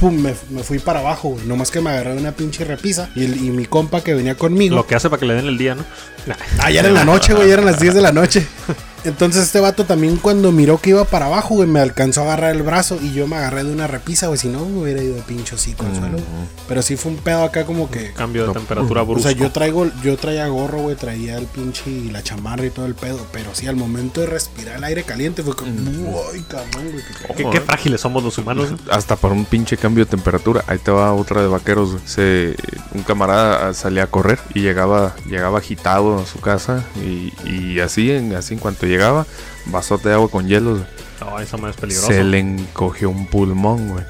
[0.00, 1.46] Pum, me, me fui para abajo, güey.
[1.46, 3.08] Nomás que me agarré de una pinche repisa.
[3.14, 4.76] Y, el- y mi compa que venía conmigo.
[4.76, 5.82] Lo que hace para que le den el día, ¿no?
[6.26, 6.34] Nah.
[6.60, 8.46] Ah, ya era en la noche, güey, ya eran las 10 de la noche.
[9.04, 12.54] Entonces este vato también cuando miró que iba para abajo, güey, me alcanzó a agarrar
[12.54, 15.14] el brazo y yo me agarré de una repisa, güey, si no me hubiera ido
[15.16, 16.18] de pincho hocico al suelo.
[16.66, 18.12] Pero sí fue un pedo acá como que...
[18.12, 19.22] Cambio de No, temperatura O brusco.
[19.28, 22.86] sea, yo traigo, yo traía gorro, güey, traía el pinche y la chamarra y todo
[22.86, 26.90] el pedo, pero sí al momento de respirar el aire caliente fue como, uy, cabrón,
[26.92, 27.02] güey.
[27.04, 27.50] qué pedo".
[27.50, 28.72] ¿Qué, qué frágiles somos los humanos.
[28.72, 28.78] ¿no?
[28.90, 30.64] Hasta para un pinche cambio de temperatura.
[30.66, 31.92] Ahí te va otra de vaqueros.
[31.92, 32.02] güey.
[32.06, 32.56] Se,
[32.94, 36.84] un camarada salía a correr y llegaba, llegaba agitado a su casa.
[36.96, 39.26] Y, y así, en, así en cuanto llegaba,
[39.66, 40.72] vasote de agua con hielo.
[40.72, 40.84] güey.
[41.20, 42.08] No, eso me es peligroso.
[42.08, 44.04] Se le encogió un pulmón, güey.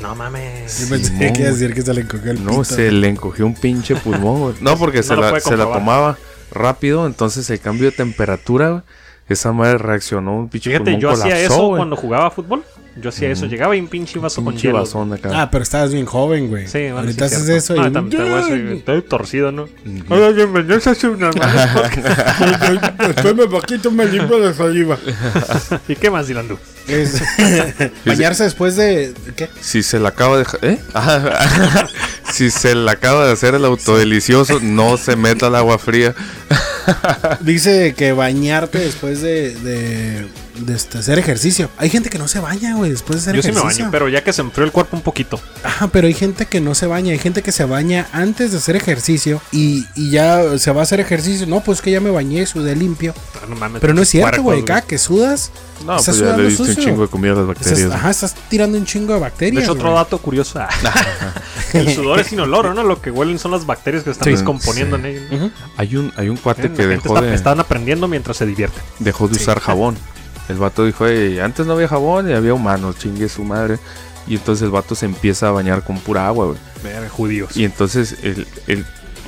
[0.00, 0.80] No mames.
[0.80, 1.60] Yo pensé Simón, que iba a güey.
[1.60, 4.54] decir que se le encogió el No, pito, se le encogió un pinche pulmón, güey.
[4.60, 6.18] No, porque No se, la, se la tomaba
[6.50, 7.06] rápido.
[7.06, 8.82] Entonces el cambio de temperatura, güey,
[9.28, 10.36] esa madre reaccionó.
[10.36, 11.78] Un pinche Fíjate, pulmón yo hacía colapsó, eso güey.
[11.78, 12.64] cuando jugaba fútbol.
[12.96, 13.46] Yo hacía eso.
[13.46, 14.82] Llegaba y un pinche vaso con Pinche hielo.
[15.12, 15.30] acá.
[15.34, 16.66] Ah, pero estabas bien joven, güey.
[16.66, 17.74] Sí, bueno, Ahorita sí, haces cierto.
[17.74, 17.92] eso No, y...
[17.92, 19.68] también te voy a decir, estoy torcido, ¿no?
[20.08, 22.40] Hola, bienvenidos a Podcast.
[22.98, 24.98] Después me poquito me limpio de saliva.
[25.88, 26.48] ¿Y qué más, Dylan?
[26.88, 27.22] Es
[28.06, 29.48] bañarse después de ¿qué?
[29.60, 30.46] Si se la acaba de...
[30.62, 30.78] ¿Eh?
[32.32, 36.14] si se la acaba de hacer el autodelicioso, no se meta al agua fría.
[37.40, 40.26] Dice que bañarte después de, de,
[40.58, 41.68] de este, hacer ejercicio.
[41.78, 43.84] Hay gente que no se baña, güey, después de hacer Yo sí me ejercicio.
[43.84, 45.40] baño, pero ya que se enfrió el cuerpo un poquito.
[45.62, 47.12] Ajá, pero hay gente que no se baña.
[47.12, 50.82] Hay gente que se baña antes de hacer ejercicio y, y ya se va a
[50.84, 51.46] hacer ejercicio.
[51.46, 53.14] No, pues que ya me bañé, sudé limpio.
[53.36, 54.64] Ah, no mames, Pero no es cierto, güey.
[54.64, 55.50] Cada que sudas,
[55.84, 56.84] No, estás pues ya sudando le diste un sucio.
[56.84, 57.92] chingo de comida a las estás, bacterias.
[57.92, 59.62] ajá, estás tirando un chingo de De bacterias.
[59.64, 60.58] hecho, otro dato curioso.
[60.60, 60.68] ah,
[61.74, 62.82] el sudor es inoloro, ¿no?
[62.82, 64.30] Lo que huelen son las bacterias que están Sí.
[64.30, 65.02] descomponiendo Sí.
[65.02, 65.22] en ellos.
[65.32, 65.50] Ujú.
[65.76, 68.82] Hay un, hay un cuate La que dejó está- de, Están aprendiendo mientras se divierten.
[68.98, 69.96] dejó de usar jabón.
[70.48, 73.78] El vato dijo, "Ey, antes no había jabón y había humanos, chingue su madre.
[74.28, 76.58] Y entonces el vato se empieza a bañar con pura agua, güey.
[76.82, 77.56] Ver, judíos.
[77.56, 78.84] Y entonces el, el-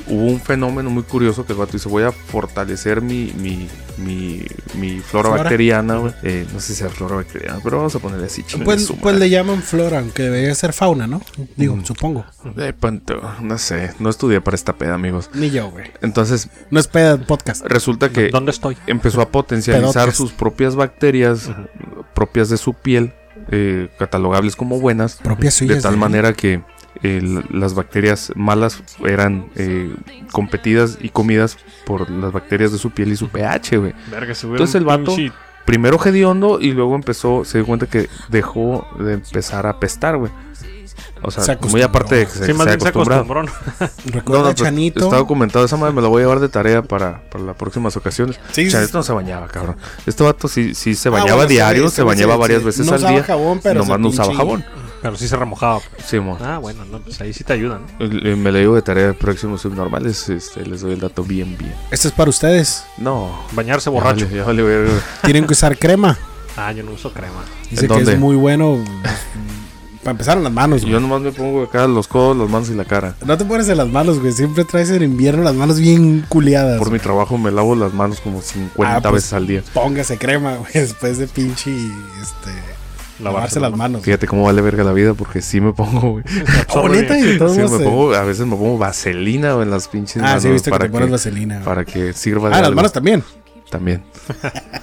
[0.09, 3.67] hubo un fenómeno muy curioso que el vato dice, voy a fortalecer mi, mi,
[3.97, 4.43] mi,
[4.75, 5.43] mi flora, Flora.
[5.43, 6.13] bacteriana.
[6.23, 9.29] Eh, no sé si sea flora bacteriana, pero vamos a ponerle así, Pues, pues le
[9.29, 11.21] llaman flora, aunque debería ser fauna, ¿no?
[11.55, 11.85] Digo, Mm.
[11.85, 12.25] supongo.
[12.55, 15.29] De pronto, no sé, no estudié para esta peda, amigos.
[15.33, 15.91] Ni yo, güey.
[16.01, 17.63] Entonces, No es peda podcast.
[17.65, 18.77] resulta que ¿Dónde estoy?
[18.87, 21.49] empezó a potencializar sus propias bacterias,
[22.13, 23.13] propias de su piel,
[23.51, 25.77] eh, catalogables como buenas, Propias suyas.
[25.77, 26.61] de tal manera que
[27.03, 27.21] eh,
[27.51, 29.93] las bacterias malas eran eh,
[30.31, 33.93] competidas y comidas por las bacterias de su piel y su pH, güey.
[34.11, 35.15] Entonces el vato-
[35.65, 40.31] Primero hediondo y luego empezó, se dio cuenta que dejó de empezar a apestar, güey.
[41.21, 43.43] O sea, Se muy aparte de que se, Sí, más se bien se acostumbró.
[44.05, 45.03] Recuerda, pues, Chanito.
[45.03, 47.95] Está documentado, esa madre me la voy a llevar de tarea para, para las próximas
[47.97, 48.39] ocasiones.
[48.51, 48.97] Sí, Chanito sí.
[48.97, 49.75] no se bañaba, cabrón.
[50.07, 52.65] Este vato sí, sí se Ah, bañaba bueno, diario, se bañaba sí, varias sí.
[52.65, 53.23] veces No al día.
[53.23, 54.65] jabón, pero nomás no usaba jabón.
[55.01, 55.79] Pero sí se remojaba.
[56.05, 56.37] Sí, mo.
[56.41, 57.81] Ah, bueno, no, pues ahí sí te ayudan.
[57.99, 58.05] ¿no?
[58.05, 60.27] Eh, Me la llevo de tarea de próximos subnormales.
[60.29, 61.73] Este, les doy el dato bien, bien.
[61.91, 62.83] Esto es para ustedes.
[62.97, 63.39] No.
[63.53, 64.25] Bañarse ya borracho.
[64.25, 64.89] vale, ya vale.
[65.23, 66.17] Tienen que usar crema.
[66.57, 67.43] Ah, yo no uso crema.
[67.71, 68.83] Dice ¿En que es muy bueno.
[70.03, 70.93] Para empezar en las manos, güey.
[70.93, 73.15] Yo nomás me pongo acá los codos, las manos y la cara.
[73.25, 74.31] No te pones en las manos, güey.
[74.31, 76.77] Siempre traes en invierno las manos bien culiadas.
[76.79, 79.63] Por mi trabajo me lavo las manos como 50 Ah, pues, veces al día.
[79.73, 80.71] Póngase crema, güey.
[80.73, 81.71] Después de pinche.
[82.21, 82.51] Este.
[83.19, 84.01] Lavarse las manos.
[84.03, 86.23] Fíjate cómo vale verga la vida porque sí me pongo, güey.
[86.69, 87.85] Oh, neta, y de todos Sí, me eh.
[87.85, 90.71] pongo, a veces me pongo vaselina güey, en las pinches Ah, sí, he visto que
[90.71, 91.61] para te pones vaselina.
[91.61, 93.23] Para que sirva de Ah, las manos también.
[93.69, 94.03] También.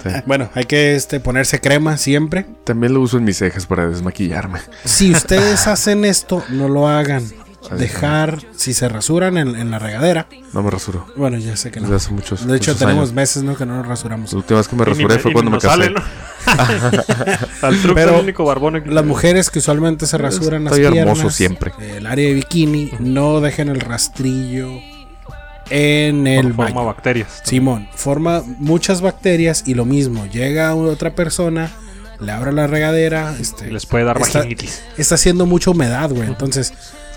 [0.03, 0.11] Sí.
[0.27, 2.47] Bueno, hay que este, ponerse crema siempre.
[2.65, 4.61] También lo uso en mis cejas para desmaquillarme.
[4.85, 7.25] Si ustedes hacen esto, no lo hagan.
[7.71, 11.07] Dejar, si se rasuran en, en la regadera, No me rasuro.
[11.17, 11.87] bueno, ya sé que no.
[11.89, 13.13] Desde hace muchos De hecho, muchos tenemos años.
[13.15, 13.57] meses, ¿no?
[13.57, 14.33] Que no nos rasuramos.
[14.33, 15.69] La última vez que me ni rasuré fue y cuando me casé.
[15.69, 16.03] sale, ¿no?
[17.63, 20.73] Al truco Pero es el único barbón que- Las mujeres que usualmente se rasuran las
[20.75, 21.73] Estoy piernas, hermoso siempre.
[21.97, 24.69] el área de bikini, no dejen el rastrillo
[25.71, 26.85] en el forma baño.
[26.87, 27.41] bacterias.
[27.45, 31.71] Simón, forma muchas bacterias y lo mismo, llega otra persona,
[32.21, 34.83] le abre la regadera, este, Les puede dar está, vaginitis.
[34.97, 36.29] está haciendo mucha humedad, güey.
[36.29, 36.73] Entonces,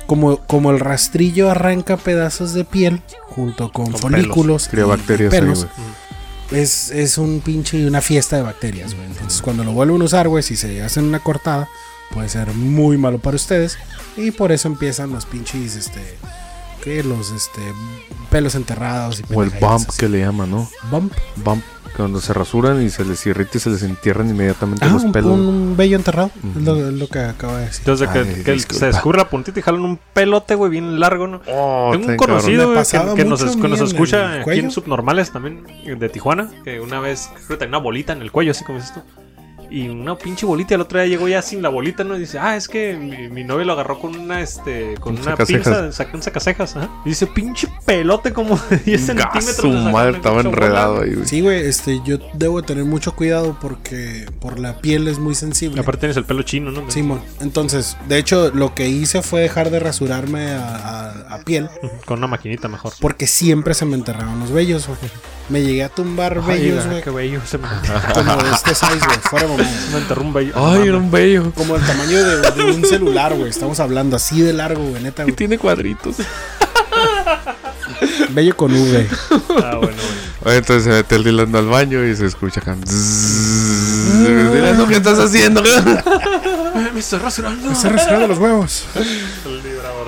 [0.10, 5.67] como, como el rastrillo arranca pedazos de piel junto con, Con folículos, y bacterias pelos,
[6.50, 6.62] güey.
[6.63, 9.06] es, es un pinche una fiesta de bacterias, güey.
[9.06, 11.69] Entonces, cuando lo vuelven a usar, güey, si se hacen una cortada,
[12.12, 13.78] puede ser muy malo para ustedes.
[14.17, 16.02] Y por eso empiezan los pinches, este,
[16.84, 17.62] que los, este,
[18.32, 19.19] pelos enterrados.
[19.19, 20.00] Y O el bump así.
[20.00, 20.67] que le llaman, ¿no?
[20.89, 21.13] Bump.
[21.36, 21.63] Bump.
[22.00, 25.12] Cuando se rasuran y se les irrita y se les entierran inmediatamente Ah, los un,
[25.12, 25.32] pelos.
[25.34, 26.32] un vello enterrado.
[26.58, 27.82] es, lo, es lo que acaba de decir.
[27.82, 28.20] Entonces, que,
[28.52, 31.42] Ay, que se descubre la puntita y jalan un pelote, güey, bien largo, ¿no?
[31.48, 35.64] Oh, Tengo un conocido güey, que, que nos, que nos escucha aquí en Subnormales también
[35.86, 38.78] de Tijuana, que una vez creo que tenía una bolita en el cuello, así como
[38.80, 39.02] dices tú.
[39.71, 42.15] Y una pinche bolita, el otro día llegó ya sin la bolita, ¿no?
[42.15, 45.21] Y dice, ah, es que mi, mi novio lo agarró con una, este, con Un
[45.21, 46.89] una pinza, sacó un sacacejas, ajá.
[47.05, 49.55] Y dice, pinche pelote como de 10 centímetros.
[49.55, 51.05] Su madre estaba enredado bola.
[51.05, 51.27] ahí, güey.
[51.27, 55.36] Sí, güey, este, yo debo tener mucho cuidado porque por la piel es muy Y
[55.36, 55.82] sensible.
[55.82, 56.89] aparte tienes el pelo chino, ¿no?
[56.89, 61.69] Simón, entonces, de hecho, lo que hice fue dejar de rasurarme a, a- a piel
[62.05, 62.93] Con una maquinita mejor.
[62.99, 64.97] porque siempre se me enterraban los vellos, güey.
[65.50, 66.72] Me llegué a tumbar ah, güey,
[67.04, 67.42] qué bello.
[67.46, 67.68] Se me,
[68.14, 69.78] como de este size, güey, fuera de mamada.
[69.92, 70.54] me enterró un bello.
[70.56, 71.52] Ay, era un bello.
[71.56, 73.50] Como el tamaño de, de un celular, güey.
[73.50, 75.36] Estamos hablando así de largo, güey, neta, Y güey.
[75.36, 76.18] tiene cuadritos.
[78.30, 79.08] Bello con V.
[79.64, 79.98] Ah, bueno, bueno.
[80.58, 82.76] Entonces se mete el Dylan al baño y se escucha acá.
[82.76, 85.62] Dylan, ¿qué estás haciendo?
[86.94, 87.74] me estoy rasurando.
[87.76, 88.86] Se rasurando los huevos.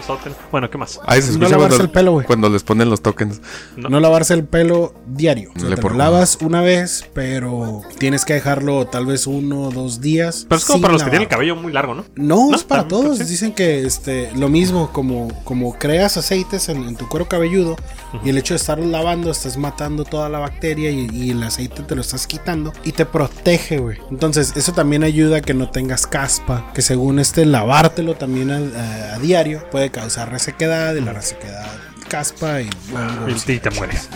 [0.02, 0.36] El vibradorzote.
[0.52, 1.00] Bueno, ¿qué más?
[1.06, 2.26] Ahí se No escucha lavarse cuando, el pelo, güey.
[2.26, 3.42] cuando les ponen los tokens.
[3.78, 3.90] No.
[3.90, 5.52] No lavarse el pelo diario.
[5.56, 9.28] O sea, Le te por- lo lavas una vez, pero tienes que dejarlo tal vez
[9.28, 10.46] uno o dos días.
[10.50, 11.36] Pero es como para los que tienen el lavar.
[11.38, 12.06] cabello muy largo, ¿no?
[12.16, 12.56] No, ¿No?
[12.56, 13.18] es para Ah, todos.
[13.18, 13.24] sí.
[13.26, 17.76] Dicen que este lo mismo, como, como creas aceites en, en tu cuero cabelludo
[18.24, 21.84] y el hecho de estarlo lavando, estás matando toda la bacteria y, y el aceite
[21.84, 23.98] te lo estás quitando y te protege, güey.
[24.10, 28.58] Entonces, eso también ayuda a que no tengas caspa, que según este lavártelo también a,
[28.58, 31.68] a- a diario puede causar resequedad y la resequedad
[32.10, 33.48] caspa y hongos.
[33.48, 34.10] Y, y te mueres.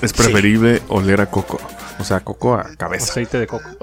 [0.00, 1.60] Es preferible oler a coco.
[1.98, 3.10] O sea, coco a cabeza.
[3.12, 3.68] Aceite de coco.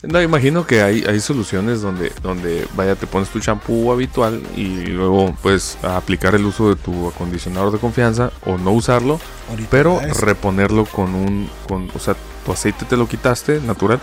[0.00, 4.86] No, imagino que hay, hay soluciones donde, donde, vaya, te pones tu champú habitual y
[4.86, 9.18] luego puedes aplicar el uso de tu acondicionador de confianza o no usarlo,
[9.50, 12.14] Ahorita pero reponerlo con un, con, o sea,
[12.46, 13.98] tu aceite te lo quitaste, natural,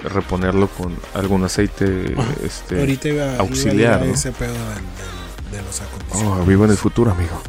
[0.00, 4.14] reponerlo con algún aceite este, ahorita iba, auxiliar, llegar a ¿no?
[4.14, 6.42] ese pedo del- del- de los acondicionadores.
[6.42, 7.40] Oh, vivo en el futuro, amigo.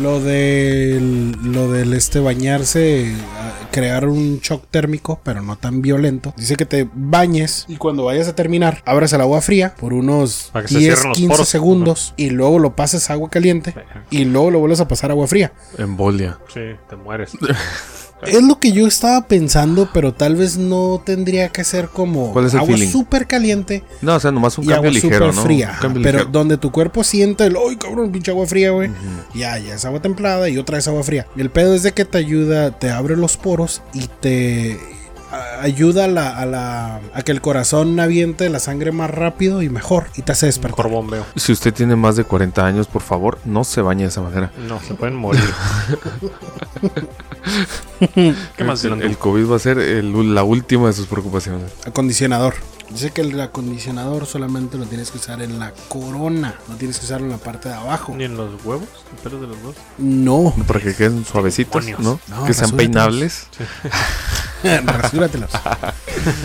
[0.00, 6.32] Lo del, lo del este bañarse, ah, crear un shock térmico, pero no tan violento.
[6.38, 10.48] Dice que te bañes y cuando vayas a terminar, abras el agua fría por unos
[10.50, 11.48] Para que se 10, cierren los 15 poros.
[11.50, 13.74] segundos y luego lo pases a agua caliente
[14.10, 15.52] y luego lo vuelves a pasar a agua fría.
[15.76, 16.38] Embolia.
[16.54, 17.32] Sí, te mueres.
[18.26, 22.46] Es lo que yo estaba pensando, pero tal vez no tendría que ser como ¿Cuál
[22.46, 22.90] es el agua feeling?
[22.92, 25.42] súper caliente No, o sea, nomás un y cambio agua ligero, súper ¿no?
[25.42, 25.70] fría.
[25.74, 26.32] Un cambio Pero ligero.
[26.32, 28.90] donde tu cuerpo siente el, ¡ay, cabrón, pinche agua fría, güey!
[29.34, 31.26] Ya, ya es agua templada y otra es agua fría.
[31.36, 34.78] El pedo es de que te ayuda, te abre los poros y te
[35.60, 39.68] ayuda a, la, a, la- a que el corazón aviente la sangre más rápido y
[39.70, 40.76] mejor y te hace despertar.
[40.86, 41.26] Mejor bombeo.
[41.36, 44.52] Si usted tiene más de 40 años, por favor, no se bañe de esa manera.
[44.68, 45.42] No, se pueden morir.
[48.56, 51.70] ¿Qué más, el, el COVID va a ser el- la última de sus preocupaciones.
[51.86, 52.54] Acondicionador.
[52.90, 57.06] Dice que el acondicionador solamente lo tienes que usar en la corona, no tienes que
[57.06, 58.14] usarlo en la parte de abajo.
[58.14, 58.86] ¿Ni en los huevos?
[59.10, 59.76] ¿En pelos de los huevos?
[59.96, 61.86] No, Para que queden suavecitos.
[62.00, 62.20] ¿no?
[62.28, 63.46] No, que sean peinables.
[64.84, 65.50] rasúratelos.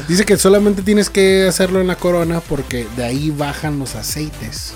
[0.07, 4.73] Dice que solamente tienes que hacerlo en la corona porque de ahí bajan los aceites.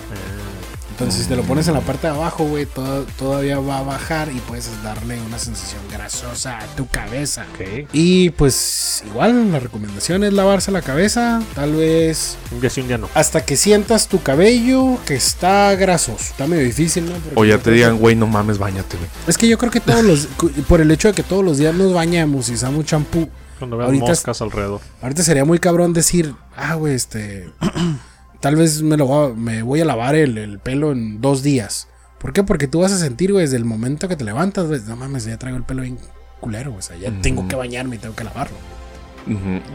[1.02, 3.82] Entonces, si te lo pones en la parte de abajo, güey, todo- todavía va a
[3.82, 7.48] bajar y puedes darle una sensación grasosa a tu cabeza.
[7.56, 7.88] Ok.
[7.92, 12.88] Y pues, igual, la recomendación es lavarse la cabeza, tal vez Un día sí, un
[12.88, 13.10] día no.
[13.16, 16.20] hasta que sientas tu cabello que está grasoso.
[16.20, 17.14] Está medio difícil, ¿no?
[17.14, 19.10] Porque O ya te digan, güey, no mames, bañate, güey.
[19.26, 20.28] Es que yo creo que todos los.
[20.68, 23.92] por el hecho de que todos los días nos bañamos y usamos champú, Cuando veas
[23.94, 24.82] moscas alrededor.
[25.02, 27.50] Ahorita sería muy cabrón decir, ah, güey, este.
[28.42, 31.42] tal vez me lo voy a, me voy a lavar el, el pelo en dos
[31.44, 31.88] días.
[32.20, 32.44] ¿Por qué?
[32.44, 35.26] Porque tú vas a sentir, güey, desde el momento que te levantas, güey, no mames,
[35.26, 35.98] ya traigo el pelo bien
[36.40, 38.58] culero, güey, o sea, ya tengo que bañarme y tengo que lavarlo.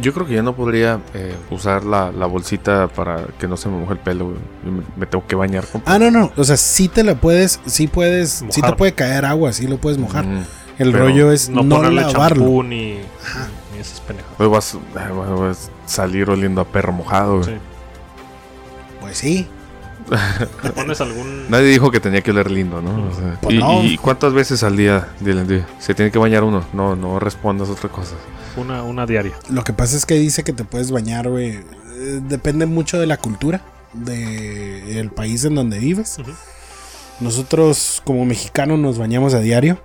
[0.03, 3.69] Yo creo que ya no podría eh, usar la, la bolsita para que no se
[3.69, 4.39] me moje el pelo, güey.
[4.65, 5.83] Yo Me, me tengo que bañar con...
[5.87, 6.33] Ah, no, no.
[6.37, 8.77] O sea, sí te la puedes, sí puedes, sí te Mojar.
[8.77, 10.25] puede caer agua, sí lo puedes mojar.
[10.79, 12.65] El Pero rollo es No, no, lavarlo.
[12.65, 14.37] ni, ni esas pendejadas.
[14.39, 17.55] Vas, vas- vas a salir oliendo a perro mojado, güey.
[17.55, 17.61] Sí.
[19.07, 19.47] Pues sí.
[20.63, 21.49] ¿Te pones algún.
[21.51, 23.09] Nadie dijo que tenía que oler lindo, ¿no?
[23.09, 23.85] O sea, Pues y, no.
[23.85, 25.09] y cuántas veces al día
[25.79, 26.65] se tiene que bañar uno?
[26.73, 28.15] No, no respondas otra cosa.
[28.57, 29.33] Una, una diaria.
[29.49, 31.51] Lo que pasa es que dice que te puedes bañar, güey.
[31.51, 36.19] Eh, Depende mucho de la cultura del país en donde vives.
[37.21, 39.79] Nosotros como mexicanos nos bañamos a diario.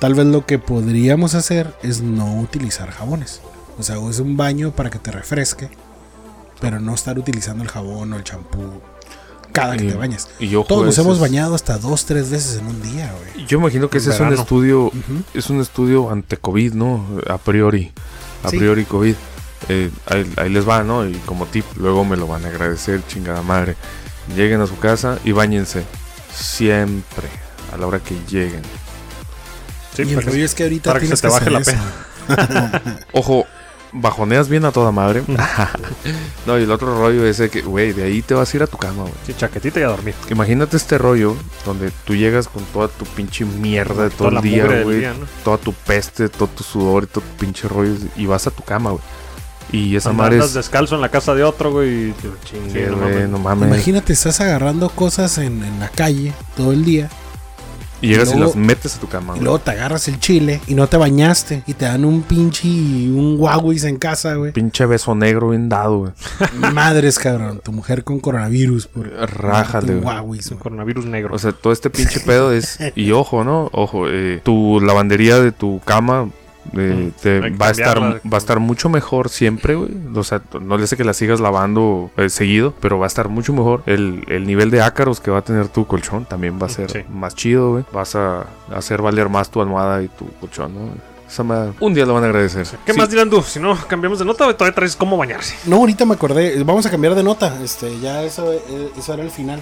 [0.00, 3.40] Tal vez lo que podríamos hacer es no utilizar jabones.
[3.78, 5.68] O sea, es un baño para que te refresque,
[6.60, 8.80] pero no estar utilizando el jabón o el champú
[9.52, 10.28] cada que Y- te bañas.
[10.40, 13.46] Y Todos nos hemos bañado hasta dos, tres veces en un día, güey.
[13.46, 14.90] Yo imagino que En ese es un estudio,
[15.32, 17.06] es un estudio ante COVID, ¿no?
[17.28, 17.92] A priori.
[18.42, 18.58] A Sí.
[18.58, 19.14] priori COVID.
[19.68, 21.08] Eh, ahí, ahí les va, ¿no?
[21.08, 23.76] Y como tip, luego me lo van a agradecer, chingada madre.
[24.34, 25.84] Lleguen a su casa y bañense.
[26.34, 27.28] Siempre.
[27.72, 28.62] A la hora que lleguen.
[29.94, 31.52] Sí, y el para que- rollo es que ahorita para que se te baje hacer
[31.52, 32.98] la eso.
[33.12, 33.46] Ojo,
[33.94, 35.22] bajoneas bien a toda madre.
[36.46, 38.62] no, y el otro rollo es de que, güey, de ahí te vas a ir
[38.62, 39.14] a tu cama, güey.
[39.26, 40.14] Sí, chaquetita y a dormir.
[40.30, 44.44] Imagínate este rollo donde tú llegas con toda tu pinche mierda de todo Toda el
[44.44, 45.06] día, güey.
[45.44, 47.94] Toda tu peste, todo tu sudor y todo tu pinche rollo.
[48.16, 49.02] Y vas a tu cama, güey.
[49.72, 50.52] Y esa madre es.
[50.54, 52.10] descalzo en la casa de otro, güey.
[52.10, 53.28] y te- Chingue, Sí, no güey, mames.
[53.30, 53.68] no mames.
[53.68, 57.08] Imagínate, estás agarrando cosas en, en la calle todo el día
[58.04, 60.60] y llegas y, luego- las metes a tu cama, y luego te agarras el chile
[60.66, 64.52] y no te bañaste y te dan un pinche un Huawei en casa, güey.
[64.52, 66.12] Pinche beso negro bien dado, güey.
[66.72, 70.40] Madres, cabrón, tu mujer con coronavirus por Rájale, güey.
[70.58, 71.34] coronavirus negro.
[71.34, 72.78] O sea, todo este pinche pedo es.
[72.96, 73.68] Y ojo, ¿no?
[73.72, 76.28] Ojo, eh, tu lavandería de tu cama.
[76.76, 79.90] Eh, te va a estar va a estar mucho mejor siempre, güey.
[80.14, 83.28] O sea, no le sé que la sigas lavando eh, seguido, pero va a estar
[83.28, 83.82] mucho mejor.
[83.86, 86.90] El, el nivel de ácaros que va a tener tu colchón también va a ser
[86.90, 87.00] Sí.
[87.12, 87.84] más chido, güey.
[87.92, 91.14] Vas a hacer valer más tu almohada y tu colchón, ¿no?
[91.80, 92.64] Un día lo van a agradecer.
[92.86, 93.42] ¿Qué Sí, más dirán tú?
[93.42, 95.56] Si no cambiamos de nota, todavía traes cómo bañarse.
[95.66, 99.22] No, ahorita me acordé, vamos a cambiar de nota, este, ya eso, eh, eso era
[99.24, 99.60] el final.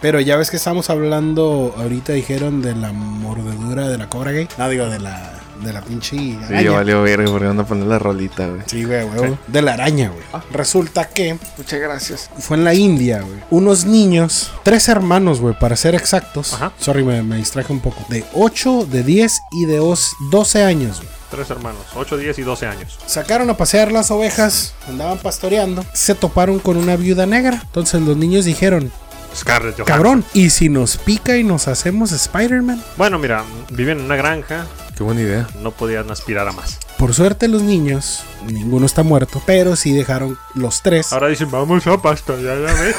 [0.00, 4.48] Pero ya ves que estamos hablando, ahorita dijeron de la mordedura de la cobra gay.
[4.56, 5.32] No, digo, de la,
[5.62, 6.62] de la pinche Sí, araña.
[6.62, 8.62] ya valió verga porque van a poner la rolita, güey.
[8.66, 9.36] Sí, güey, güey.
[9.48, 10.22] De la araña, güey.
[10.32, 10.42] Ah.
[10.52, 12.30] Resulta que Muchas gracias.
[12.38, 13.40] fue en la India, güey.
[13.50, 16.54] Unos niños, tres hermanos, güey, para ser exactos.
[16.54, 16.72] Ajá.
[16.78, 18.04] Sorry, me, me distraje un poco.
[18.08, 21.08] De 8, de 10 y de os- 12 años, güey.
[21.30, 22.98] Tres hermanos, 8, 10 y 12 años.
[23.04, 25.84] Sacaron a pasear las ovejas, andaban pastoreando.
[25.92, 27.60] Se toparon con una viuda negra.
[27.66, 28.90] Entonces los niños dijeron,
[29.34, 29.84] Scarlett Johansson.
[29.86, 32.82] cabrón, ¿y si nos pica y nos hacemos Spider-Man?
[32.96, 35.46] Bueno, mira, viven en una granja, Qué buena idea.
[35.62, 36.78] no podían aspirar a más.
[36.98, 41.12] Por suerte los niños, ninguno está muerto, pero sí dejaron los tres.
[41.12, 42.96] Ahora dicen, vamos a pastorear ya ves.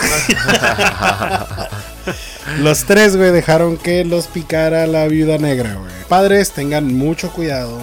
[2.59, 5.91] Los tres, güey, dejaron que los picara la viuda negra, güey.
[6.07, 7.77] Padres, tengan mucho cuidado.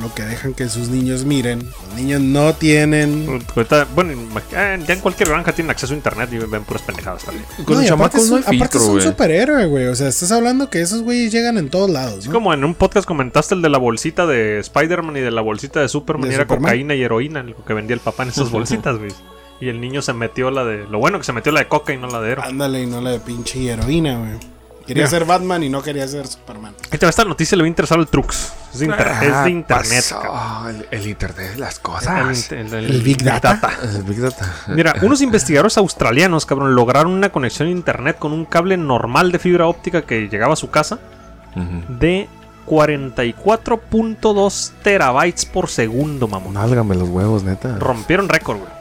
[0.00, 1.68] Lo que dejan que sus niños miren.
[1.88, 3.42] Los niños no tienen.
[3.54, 4.12] Ahorita, bueno,
[4.52, 7.44] eh, ya en cualquier granja tienen acceso a internet y ven puras pendejadas también.
[7.64, 9.86] Con No, los chamacos no hay aparte filtro, es un superhéroe, güey.
[9.86, 12.32] O sea, estás hablando que esos güeyes llegan en todos lados, ¿no?
[12.32, 15.80] Como en un podcast comentaste el de la bolsita de Spider-Man y de la bolsita
[15.80, 16.62] de Superman, ¿De y era Superman?
[16.70, 19.10] cocaína y heroína lo que vendía el papá en esas bolsitas, güey.
[19.60, 20.86] Y el niño se metió la de.
[20.88, 22.42] Lo bueno que se metió la de coca y no la de hero.
[22.42, 24.38] Ándale, y no la de pinche heroína, güey.
[24.86, 25.10] Quería Mira.
[25.10, 26.74] ser Batman y no quería ser Superman.
[26.90, 28.52] Va esta noticia, le va a interesar al Trux.
[28.72, 30.04] Es de, inter- es de internet.
[30.68, 32.52] El, el internet de las El, cosas.
[32.52, 33.60] el- El Big Data.
[33.82, 34.52] El Big Data.
[34.68, 39.38] Mira, unos investigadores australianos, cabrón, lograron una conexión a internet con un cable normal de
[39.38, 40.98] fibra óptica que llegaba a su casa
[41.88, 42.28] de
[42.66, 46.54] 44.2 terabytes por segundo, mamón.
[46.54, 47.76] Nálgame los huevos, neta.
[47.78, 48.79] Rompieron récord, güey.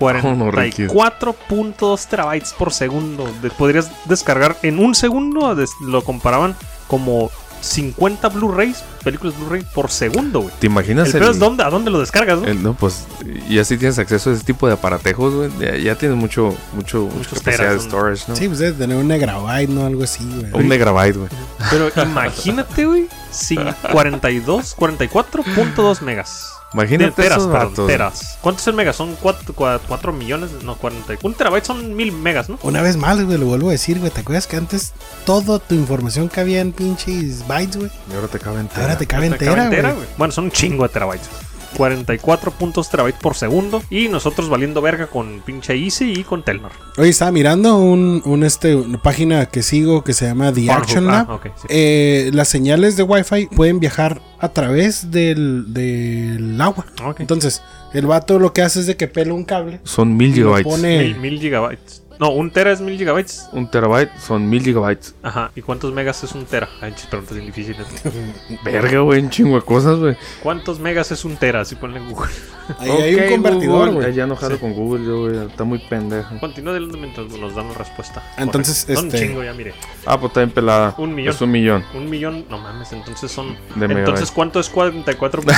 [0.00, 0.86] No, Ricky?
[0.86, 3.28] 44.2 terabytes por segundo.
[3.42, 5.54] De- podrías descargar en un segundo.
[5.54, 6.56] des- lo comparaban
[6.88, 10.54] como 50 Blu-rays, películas Blu-ray por segundo, güey.
[10.58, 12.46] ¿Te imaginas El es dónde, a dónde lo descargas, ¿no?
[12.46, 13.04] el- no, pues,
[13.48, 15.50] y así tienes acceso a ese tipo de aparatejos, güey.
[15.60, 18.36] Ya, ya tienes mucho, mucho, mucha Muchos capacidad de storage, ¿no?
[18.36, 19.84] Sí, pues debe tener un megabyte, ¿no?
[19.84, 20.50] Algo así, güey.
[20.54, 21.28] Un megabyte, güey.
[21.70, 23.56] Pero imagínate, güey, si
[23.92, 26.52] 42, 44.2 megas.
[26.72, 28.38] Imagínate teras, esos perdón, teras.
[28.40, 28.94] ¿Cuántos es megas?
[28.96, 31.14] Son 4, millones, no, 40.
[31.22, 32.58] Un terabyte son mil megas, ¿no?
[32.62, 34.10] Una vez más, güey, lo vuelvo a decir, güey.
[34.10, 34.92] ¿Te acuerdas que antes
[35.24, 37.90] toda tu información cabía en pinches bytes, güey?
[38.10, 38.82] Y ahora te cabe entera.
[38.82, 40.04] Ahora te cabe Te cabe entera, güey.
[40.04, 40.08] güey.
[40.16, 41.28] Bueno, son un chingo de terabytes.
[41.76, 43.82] 44.0 por segundo.
[43.90, 46.72] Y nosotros valiendo verga con pinche Easy y con Telnor.
[46.98, 50.82] Oye, estaba mirando un, un, este, una página que sigo que se llama The Pornhub,
[50.82, 51.40] Action ah, Lab.
[51.56, 51.66] sí.
[51.68, 56.86] Eh, las señales de Wi-Fi pueden viajar a través del, del agua.
[57.18, 59.80] Entonces, el vato lo que hace es de que pela un cable.
[59.84, 60.64] Son mil gigabytes.
[60.72, 62.02] pone- Mil, mil gigabytes.
[62.20, 63.48] No, un tera es mil gigabytes.
[63.52, 65.14] Un terabyte son mil gigabytes.
[65.22, 65.50] Ajá.
[65.56, 66.68] ¿Y cuántos megas es un tera?
[66.82, 67.86] Ay, chis, preguntas bien difíciles.
[68.64, 70.16] Verga, güey, un chingo de cosas, güey.
[70.42, 71.62] ¿Cuántos megas es un tera?
[71.62, 72.30] Así ponle en Google.
[72.78, 74.06] Ahí hay un convertidor, güey.
[74.06, 74.58] Ay, ya enojado Sí.
[74.60, 75.46] con Google, yo, güey.
[75.48, 76.38] Está muy pendejo.
[76.38, 78.22] Continúa adelante mientras nos dan la respuesta.
[78.36, 79.00] Entonces, Correcto.
[79.00, 79.74] Son este- un chingo ya, mire.
[80.04, 80.94] Ah, pues está bien pelada.
[80.98, 81.34] Un millón.
[81.34, 81.84] Es un millón.
[81.94, 83.54] Un millón, no mames, entonces son.
[83.54, 83.54] De
[83.86, 84.30] entonces, megabytes.
[84.30, 85.42] ¿cuánto es 44?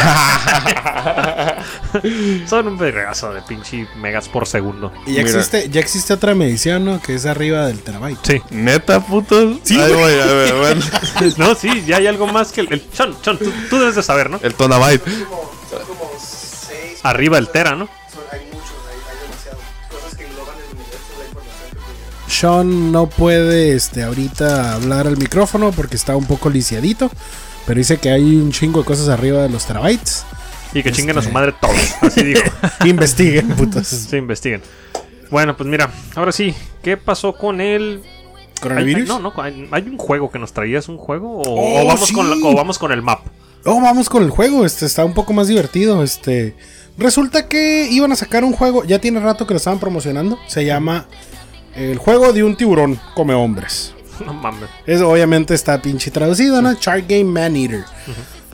[2.46, 4.92] son un vergazo de pinche megas por segundo.
[5.06, 5.38] Y ya Mira.
[5.38, 7.00] existe, ya existe otra medición, ¿no?
[7.00, 8.18] Que es arriba del terabyte.
[8.22, 8.42] Sí.
[8.50, 9.58] Neta, putos.
[9.62, 10.84] Sí, Ay, güey, a ver, bueno.
[11.38, 12.72] no, sí, ya hay algo más que el.
[12.72, 14.38] el Chon, Chon, tú, tú debes de saber, ¿no?
[14.42, 15.04] El tonabyte.
[15.04, 16.98] Son como seis.
[17.02, 17.88] Arriba el tera, ¿no?
[18.30, 19.58] Hay muchos, hay, demasiado.
[19.90, 25.70] Cosas que engloban el universo de información Sean no puede este, ahorita hablar al micrófono
[25.72, 27.10] porque está un poco lisiadito.
[27.66, 30.24] Pero dice que hay un chingo de cosas arriba de los terabytes.
[30.74, 31.76] Y que chinguen a su Este- madre todos.
[32.00, 32.42] Así dijo.
[32.84, 33.86] Investiguen, putos.
[33.86, 34.62] Se investiguen.
[35.32, 38.02] Bueno, pues mira, ahora sí, ¿qué pasó con el.
[38.60, 39.02] ¿Coronavirus?
[39.02, 39.32] Hay- no, no,
[39.72, 41.38] hay, un juego que nos traías, un juego.
[41.38, 42.14] O, Oh, o vamos, sí.
[42.14, 43.20] con la- o vamos con el map.
[43.64, 44.64] Oh, vamos con el juego.
[44.64, 46.02] Este está un poco más divertido.
[46.04, 46.54] Este.
[46.98, 48.84] Resulta que iban a sacar un juego.
[48.84, 50.38] Ya tiene rato que lo estaban promocionando.
[50.46, 51.06] Se llama
[51.74, 53.94] El juego de un tiburón come hombres.
[54.26, 54.68] No mames.
[54.86, 56.74] Eso obviamente está pinche traducido, ¿no?
[56.74, 57.82] Shark Game Man Eater.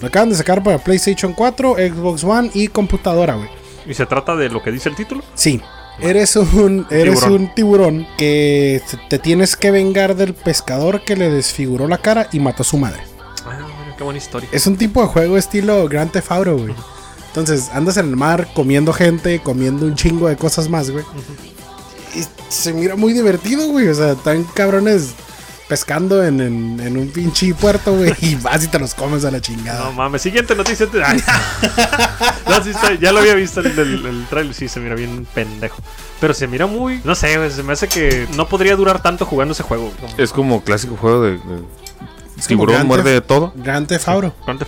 [0.00, 3.48] Lo acaban de sacar para PlayStation 4, Xbox One y computadora, güey.
[3.86, 5.22] ¿Y se trata de lo que dice el título?
[5.34, 5.60] Sí.
[6.00, 7.32] Eres un, eres Tiburón.
[7.32, 12.38] un tiburón que te- tienes que vengar del pescador que le desfiguró la cara y
[12.40, 13.00] mató a su madre.
[13.44, 13.58] Ah,
[13.96, 14.48] qué buena historia.
[14.52, 16.74] Es un tipo de juego estilo Grand Theft Auto, güey.
[17.28, 21.04] Entonces andas en el mar comiendo gente, comiendo un chingo de cosas más, güey.
[22.14, 23.88] Y se mira muy divertido, güey.
[23.88, 25.10] O sea, tan cabrones
[25.68, 28.14] pescando en, en- en un pinche puerto, güey.
[28.20, 29.84] Y vas y te los comes a la chingada.
[29.84, 30.86] No mames, siguiente noticia.
[31.04, 31.22] Ay.
[32.48, 35.26] No, sí está- ya lo había visto el, el, el trailer, sí, se mira bien
[35.34, 35.80] pendejo.
[36.20, 37.00] Pero se mira muy.
[37.04, 39.92] No sé, güey, se me hace que no podría durar tanto jugando ese juego.
[40.00, 41.38] Como Es como clásico juego de.
[42.46, 43.46] tiburón Grand muerde de todo.
[43.46, 44.08] Auto, Grand Theft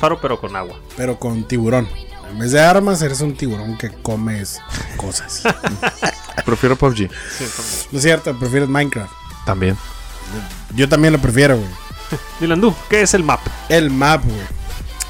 [0.05, 0.79] Auto, pero con agua.
[0.97, 1.89] pero con tiburón.
[2.31, 4.61] En vez de armas, eres un tiburón que comes
[4.97, 5.43] cosas.
[6.45, 6.97] Prefiero PUBG.
[6.97, 7.87] Sí, también.
[7.91, 9.13] no es cierto, prefieres Minecraft.
[9.45, 9.77] También.
[10.75, 11.69] Yo también lo prefiero, güey.
[12.41, 13.41] Dylan Du, ¿qué es el map?
[13.69, 14.41] El map, güey.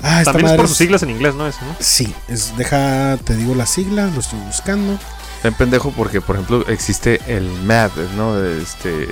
[0.03, 1.47] Ah, También es por es- sus siglas en inglés, ¿no?
[1.47, 1.77] Eso, ¿no?
[1.79, 4.99] Sí, es, deja, te digo la sigla, lo estoy buscando.
[5.45, 8.39] En pendejo porque, por ejemplo, existe el MAD, ¿no?
[8.45, 9.09] Este.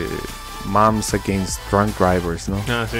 [0.64, 2.62] Moms Against Drunk Drivers, ¿no?
[2.68, 2.98] Ah, sí.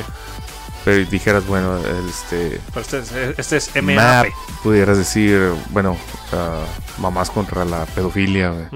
[0.84, 1.76] Pero dijeras, bueno,
[2.08, 2.60] este.
[2.72, 4.28] Pero este es, este es MAP,
[4.62, 5.96] pudieras decir, bueno,
[6.32, 6.64] ah,
[6.98, 8.66] mamás contra la pedofilia, güey.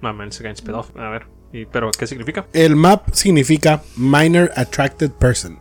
[0.00, 1.26] Mames, Against Pedoph- A ver.
[1.54, 2.46] ¿Y, ¿Pero qué significa?
[2.52, 5.58] El map significa Minor Attracted Person.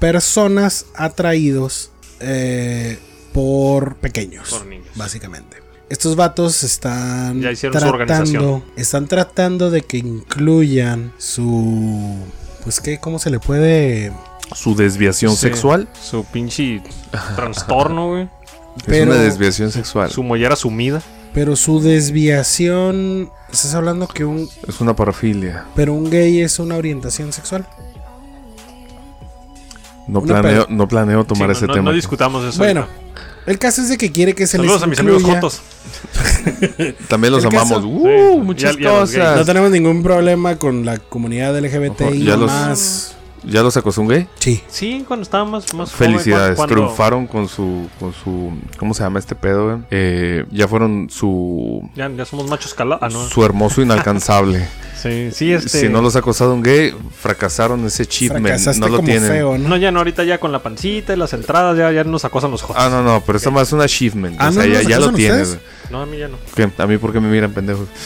[0.00, 2.98] Personas atraídos eh,
[3.32, 4.50] por pequeños.
[4.50, 4.88] Por niños.
[4.96, 5.58] Básicamente.
[5.88, 8.32] Estos vatos están Ya hicieron su organización.
[8.42, 12.16] tratando, están tratando de que incluyan su
[12.64, 14.10] pues qué, cómo se le puede
[14.54, 15.36] Su desviación Sí.
[15.42, 16.82] sexual Su pinche
[17.36, 18.22] trastorno, güey.
[18.24, 18.30] es
[18.86, 20.10] Pero- una desviación sexual.
[20.10, 21.00] Su mollera sumida.
[21.34, 25.64] Pero su desviación estás hablando que un Es una parafilia.
[25.74, 27.66] pero un gay es una orientación sexual.
[30.06, 31.90] No Una planeo, no planeo tomar Sí, ese no, tema.
[31.90, 32.58] No discutamos eso.
[32.58, 33.22] Bueno, ahorita.
[33.46, 35.60] el caso es de que quiere que se Saludos a les mis amigos jotos.
[37.08, 37.82] También los el amamos.
[37.84, 38.84] Uh, muchas ya gays.
[38.84, 39.46] No cosas.
[39.46, 43.16] tenemos ningún problema con la comunidad LGBTI Ojo, ya los- más.
[43.46, 43.76] ¿Ya los
[44.08, 44.26] gay?
[44.38, 44.62] Sí.
[44.68, 49.18] Sí, cuando estaba más, más Felicidades, cuando- triunfaron con su, con su, ¿cómo se llama
[49.18, 49.82] este pedo?
[49.90, 53.02] Eh, ya fueron su, Ya, ya somos machos calados.
[53.02, 53.26] Ah, no.
[53.28, 54.66] su hermoso inalcanzable.
[55.04, 55.68] Sí, sí, este.
[55.68, 59.30] Si no los ha acosado un gay, fracasaron ese achievement, Fracasaste no lo como tienen.
[59.30, 59.68] feo, ¿no?
[59.68, 62.50] No, ya no, ahorita ya con la pancita y las entradas ya, ya nos acosan
[62.50, 62.82] los jotos.
[62.82, 64.36] Ah, no, no, pero eso más es un achievement.
[64.38, 65.58] Ah, o sea, ¿no ya, lo tienes.
[65.90, 66.38] No, a mí ya no.
[66.54, 66.70] ¿Qué?
[66.78, 67.86] ¿A mí por qué me miran pendejos?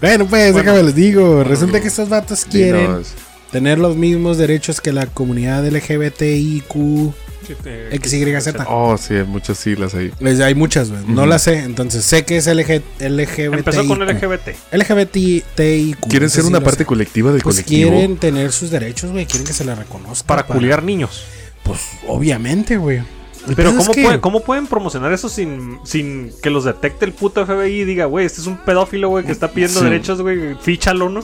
[0.00, 1.42] Bueno, pues déjame les digo.
[1.42, 3.02] Resulta que estos vatos quieren
[3.50, 7.14] tener los mismos derechos que la comunidad LGBTIQ.
[7.54, 8.54] XYZ.
[8.68, 10.10] Oh, sí, hay muchas siglas ahí.
[10.20, 11.02] Les- Hay muchas, güey.
[11.06, 11.58] No las sé.
[11.60, 13.54] Entonces sé que es LG, LGBTIQ.
[13.54, 14.54] Empezó con LGBT.
[14.72, 16.08] LGBTIQ.
[16.08, 16.86] ¿Quieren ser una parte sé.
[16.86, 17.90] colectiva del Pues colectivo?
[17.90, 19.26] quieren tener sus derechos, güey.
[19.26, 20.26] Quieren que se les reconozca.
[20.26, 21.24] Para culiar niños.
[21.62, 23.00] Pues obviamente, güey.
[23.54, 27.44] Pero ¿cómo, que- puede- ¿cómo pueden promocionar eso sin, sin que los detecte el puto
[27.46, 29.84] FBI y diga, güey, este es un pedófilo, güey, que está pidiendo Sí.
[29.84, 31.20] derechos, güey, fíchalo, ¿no?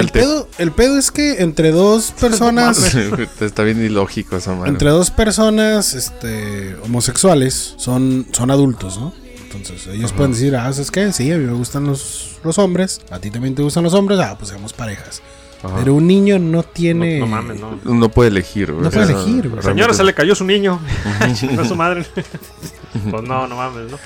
[0.00, 2.94] El pedo, el pedo es que entre dos personas,
[3.40, 4.70] Está bien ilógico esa madre.
[4.70, 9.12] entre dos personas, este, homosexuales, son, son adultos, ¿no?
[9.42, 11.12] Entonces ellos pueden decir, ah, ¿sabes qué?
[11.12, 14.18] Sí, a mí me gustan los, los hombres, a ti también te gustan los hombres,
[14.20, 15.22] ah, pues seamos parejas.
[15.66, 15.76] Ajá.
[15.78, 17.18] Pero un niño no tiene...
[17.18, 17.78] No, no mames, no.
[17.84, 18.84] No puede elegir, güey.
[18.84, 19.62] No puede elegir, güey.
[19.62, 20.80] Señora, se le cayó su niño.
[21.58, 22.04] A su madre.
[23.10, 23.98] pues no, no mames, ¿no?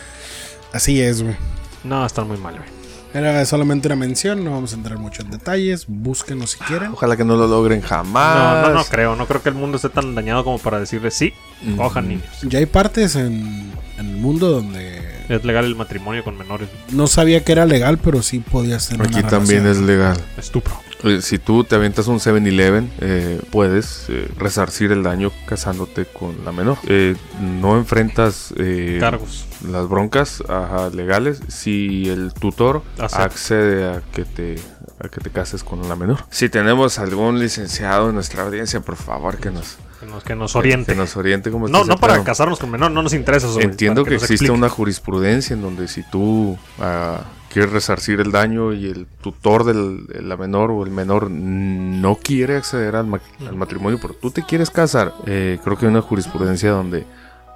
[0.73, 1.37] Así es, güey.
[1.85, 2.81] No, están muy mal, güey.
[3.13, 6.93] Era solamente una mención, no vamos a entrar mucho en detalles, búsquenlo si quieren.
[6.93, 8.63] Ojalá que no lo logren jamás.
[8.63, 9.17] No, no, no creo.
[9.17, 11.33] No creo que el mundo esté tan dañado como para decirle sí,
[11.77, 12.25] cojan niños.
[12.43, 16.69] Ya hay partes en, en el mundo donde Es legal el matrimonio con menores.
[16.93, 20.17] no sabía que era legal, pero sí podías tener Aquí una también es legal.
[20.37, 20.75] Estupro.
[21.05, 26.45] Eh, Si tú te avientas un 7-Eleven, eh, puedes eh, resarcir el daño casándote con
[26.45, 26.79] la menor.
[26.87, 28.53] Eh, no enfrentas
[28.99, 29.47] Cargos.
[29.71, 34.57] las broncas ajá, legales si el tutor accede a que te
[35.03, 36.19] a que te cases con la menor.
[36.31, 40.55] Si tenemos algún licenciado en nuestra audiencia, por favor que nos Que nos, que nos
[40.57, 40.93] oriente.
[40.93, 43.61] que nos oriente cómo no, no para casarnos con menor, no nos interesa eso.
[43.61, 44.53] Entiendo que, existe explique.
[44.53, 47.21] una jurisprudencia en donde si tú ah,
[47.51, 52.57] quieres resarcir el daño y el tutor de la menor o el menor no quiere
[52.57, 56.01] acceder al, ma- al matrimonio, pero tú te quieres casar, eh, creo que hay una
[56.01, 57.05] jurisprudencia donde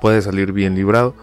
[0.01, 1.15] puede salir bien librado,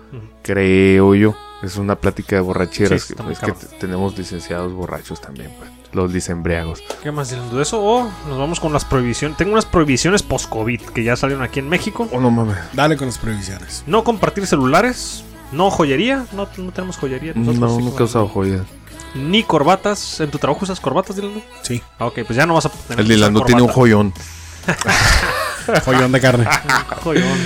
[0.42, 1.36] creo yo.
[1.62, 3.04] Es una plática de borracheras.
[3.04, 6.82] Sí, es que tenemos licenciados borrachos también, pues, los licenciados.
[7.04, 7.80] ¿Qué más diciendo de eso?
[7.80, 9.38] O nos vamos con las prohibiciones.
[9.38, 12.08] Tengo unas prohibiciones post-COVID que ya salieron aquí en México.
[12.12, 12.58] Oh, no mames.
[12.74, 13.84] Dale con las previsiones.
[13.86, 15.24] No compartir celulares.
[15.52, 16.26] No joyería.
[16.34, 17.34] No, no tenemos joyería.
[17.36, 18.62] No, nosotros, sí, nunca he usado joyas.
[19.16, 20.20] Ni corbatas.
[20.22, 21.44] ¿En tu trabajo usas corbatas, Dylan?
[21.62, 24.14] Sí, Ah, ok, pues ya no vas a tener El usar Dilando tiene un joyón.
[25.86, 26.48] joyón de carne.
[27.04, 27.38] Joyón.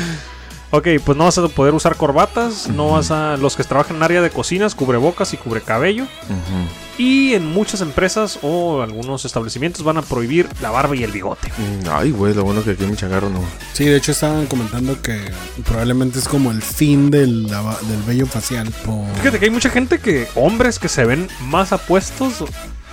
[0.78, 3.38] Ok, pues no vas a poder usar corbatas, no vas a...
[3.38, 6.04] Los que trabajan en área de cocinas, cubrebocas y cubrecabello.
[6.04, 6.68] Ujú.
[6.98, 11.50] Y en muchas empresas o algunos establecimientos van a prohibir la barba y el bigote.
[11.58, 13.42] Mm, Ay, güey, lo bueno que aquí en mi changarro no.
[13.74, 15.20] Sí, de hecho estaban comentando que
[15.66, 18.70] probablemente es como el fin del, del vello facial.
[18.86, 20.28] por- Fíjate que hay mucha gente que...
[20.36, 22.44] Hombres que se ven más apuestos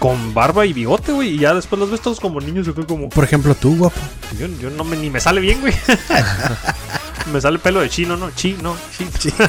[0.02, 1.36] con barba y bigote, güey.
[1.36, 3.08] Y ya después los ves todos como niños acá como...
[3.08, 4.00] Por ejemplo, tú, guapo.
[4.36, 5.72] Yo, yo no me, ni me sale bien, güey.
[7.32, 8.30] me sale pelo de chino, ¿no?
[8.32, 8.76] Chino,
[9.18, 9.34] chino.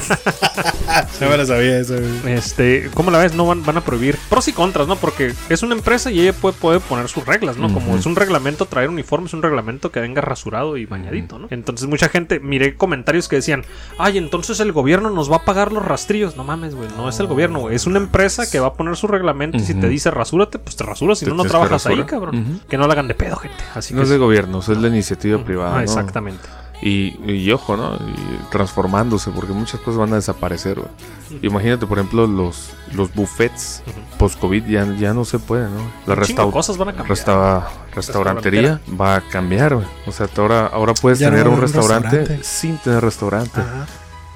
[1.20, 2.34] No me lo sabía eso, güey.
[2.34, 3.34] Este, ¿cómo la ves?
[3.34, 4.96] No van, van a prohibir pros y contras, ¿no?
[4.96, 7.72] Porque es una empresa y ella puede, puede poner sus reglas, ¿no?
[7.72, 11.48] Como es un reglamento traer uniforme, es un reglamento que venga rasurado y bañadito, ¿no?
[11.50, 13.64] Entonces mucha gente, miré comentarios que decían,
[13.98, 16.36] ay, entonces el gobierno nos va a pagar los rastrillos.
[16.36, 17.74] No mames, güey, no es el gobierno, güey.
[17.74, 20.10] Es una empresa que va a poner su reglamento y si te dice
[20.44, 22.60] rasúrate, pues te rasuras, si no, no que trabajas ahí, cabrón.
[22.68, 23.56] Que no la hagan de pedo, gente.
[23.74, 24.20] Así No que es de sí.
[24.20, 25.72] gobierno, es la iniciativa privada.
[25.72, 25.82] Ah, ¿no?
[25.82, 26.42] Exactamente.
[26.82, 27.94] Y, y ojo, ¿no?
[27.94, 31.40] Y transformándose, porque muchas cosas van a desaparecer, güey.
[31.42, 34.18] Imagínate, por ejemplo, los, los buffets Ujú.
[34.18, 35.80] post-COVID ya, ya no se pueden, ¿no?
[36.06, 37.16] La restau- cosas van a cambiar.
[37.16, 39.86] resta- restaurantería va a cambiar, güey.
[40.06, 42.44] O sea, ahora, ahora puedes Ya tener un restaurante, restaurante.
[42.44, 43.60] sin tener restaurante.
[43.60, 43.86] Ajá.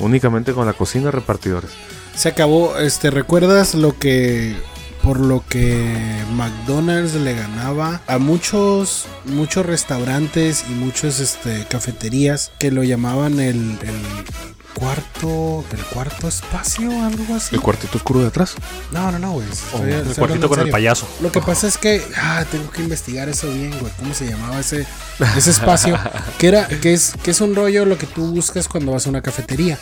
[0.00, 1.72] Únicamente con la cocina repartidores.
[2.14, 4.56] Se acabó, este, ¿recuerdas lo que
[5.02, 12.70] por lo que McDonald's le ganaba a muchos muchos restaurantes y muchos este cafeterías que
[12.70, 13.78] lo llamaban el
[14.78, 17.54] cuarto el cuarto espacio algo así?
[17.54, 18.54] El cuartito oscuro de atrás.
[18.92, 19.46] No, no, no, güey.
[19.48, 21.08] estoy- el cuartito con el payaso.
[21.20, 23.92] Lo que pasa es que ah, tengo que investigar eso bien, güey.
[23.98, 24.86] ¿Cómo se llamaba ese,
[25.36, 25.98] ese espacio?
[26.38, 29.10] que era, que es, que es un rollo lo que tú buscas cuando vas a
[29.10, 29.78] una cafetería.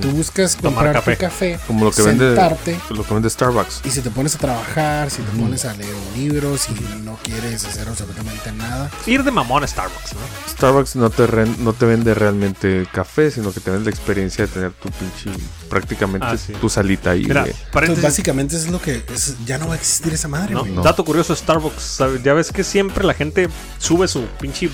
[0.00, 1.14] Tú buscas comprar café.
[1.16, 2.26] tu café, Como lo que vende.
[2.26, 3.82] sentarte Lo que vende Starbucks.
[3.84, 6.72] y si te pones a trabajar, si te pones a leer un libro, si
[7.04, 8.90] no quieres hacer absolutamente nada.
[9.06, 10.20] Ir de mamón a Starbucks, ¿no?
[10.50, 11.26] Starbucks no te,
[11.58, 15.61] no te vende realmente café, sino que te vende la experiencia de tener tu pinche.
[15.72, 16.52] Prácticamente Ah, sí.
[16.60, 17.46] tu salita ahí, Mira.
[17.46, 20.82] Entonces, básicamente eso es lo que es- ya no va a existir esa madre, No.
[20.82, 21.82] Dato curioso, Starbucks.
[21.82, 22.22] ¿sabes?
[22.22, 23.48] Ya ves que siempre la gente
[23.78, 24.68] sube su pinche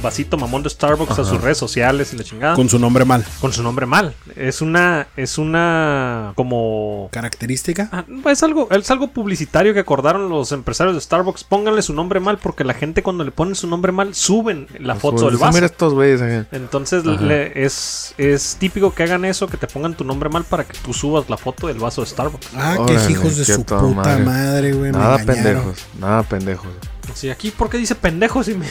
[0.00, 2.54] vasito mamón de Starbucks a sus redes sociales y la chingada.
[2.54, 3.24] Con, Con su nombre mal.
[3.50, 4.14] su nombre mal.
[4.36, 5.08] Es una.
[5.16, 6.32] Es una.
[6.36, 7.08] Como.
[7.12, 7.88] Característica.
[7.92, 11.42] Ah, Es algo, es algo publicitario que acordaron los empresarios de Starbucks.
[11.42, 14.94] Pónganle su nombre mal porque la gente cuando le ponen su nombre mal suben la
[14.94, 15.54] foto del Dice, vaso.
[15.54, 16.20] Mira estos güeyes.
[16.22, 16.46] acá".
[16.52, 20.64] Entonces le- es, es típico que hagan eso, que te pongan tu nombre mal para
[20.64, 22.48] que tú subas la foto del vaso de Starbucks.
[22.56, 24.24] Ah, Órale, qué hijos de qué su puta madre.
[24.24, 24.92] madre, güey.
[24.92, 26.68] Nada pendejos, nada pendejos.
[27.14, 28.42] Sí, aquí, ¿por qué dice pendejo?
[28.44, 28.66] Si me...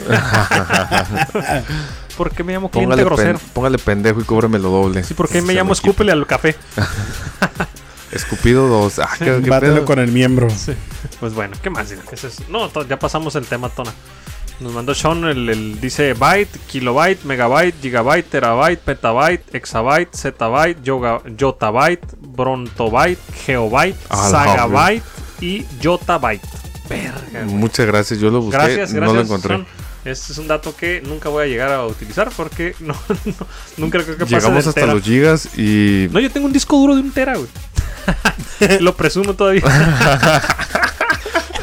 [2.18, 3.40] ¿Por qué me llamo cliente Póngale, pen- grosero?
[3.54, 5.04] póngale pendejo y cóbreme lo doble.
[5.04, 6.56] Sí, ¿por qué me llamo escúpele al café?
[8.12, 8.98] Escupido dos.
[9.00, 9.86] Ah, qué, qué Bátelo pedo.
[9.86, 10.48] con el miembro.
[11.20, 11.92] Pues bueno, ¿qué más?
[11.92, 13.92] Es- No, to- ya pasamos el tema, Tona.
[14.60, 21.22] Nos mandó Sean el, el- dice byte, kilobyte, megabyte, gigabyte, terabyte, petabyte, exabyte, zettabyte, yoga-
[21.38, 25.04] yotabyte, brontobyte, geobyte, A la sagabyte
[25.40, 26.42] y yotabyte.
[26.90, 27.46] Verga.
[27.46, 29.02] Muchas gracias, yo lo busqué, Gracias, gracias.
[29.02, 29.56] no lo encontré.
[29.56, 29.68] Sean.
[30.06, 32.96] Este es un dato que nunca voy a llegar a utilizar porque no,
[33.26, 33.48] no-
[33.78, 34.94] nunca creo que pase Llegamos hasta tera.
[34.94, 37.48] los gigas y No, yo tengo un disco duro de un tera, güey.
[38.82, 39.62] Lo presumo todavía.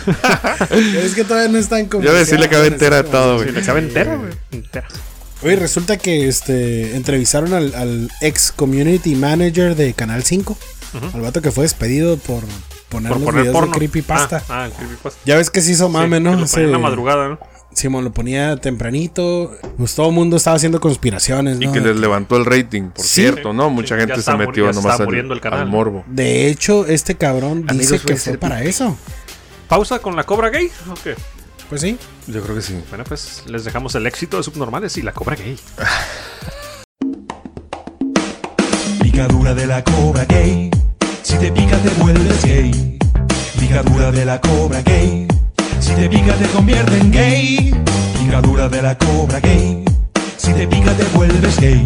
[0.70, 2.02] Es que todavía no están como.
[2.04, 3.54] Ya ves, sí le cabe entera todo, Sí, güey.
[3.56, 4.32] le cabe entera, güey.
[4.52, 4.86] Entera.
[5.42, 10.56] Oye, resulta que este entrevistaron al, al ex community manager de Canal 5,
[11.14, 12.42] al vato que fue despedido por
[12.88, 13.72] poner Por los poner videos porno.
[13.72, 14.42] de creepypasta.
[14.48, 15.20] Ah, ah, creepypasta.
[15.26, 16.30] Ya ves que se hizo mame, Sí, ¿no?
[16.30, 17.38] que lo Hace- ponía en la madrugada, ¿no?
[17.74, 19.54] Simón lo ponía tempranito.
[19.76, 21.72] Pues todo el mundo estaba haciendo conspiraciones, Y ¿no?
[21.72, 23.20] que les levantó el rating, por Sí.
[23.20, 23.68] cierto, ¿no?
[23.68, 25.60] Mucha Sí, gente se metió nomás al, muriendo el canal.
[25.60, 26.02] al morbo.
[26.06, 28.96] De hecho, este cabrón dice Amigos, que fue para eso.
[29.68, 30.70] ¿Pausa con la cobra gay?
[30.90, 31.18] Ok.
[31.68, 31.98] Pues sí.
[32.28, 32.80] Yo creo que sí.
[32.88, 35.58] Bueno, pues les dejamos el éxito de subnormales y la cobra gay.
[39.00, 40.70] Picadura de la cobra gay.
[41.22, 42.98] Si te pica te vuelves gay.
[43.58, 45.26] Picadura de la cobra gay.
[45.80, 47.74] Si te pica te convierte en gay.
[48.20, 49.84] Picadura de la cobra gay.
[50.36, 51.84] Si te pica te vuelves gay.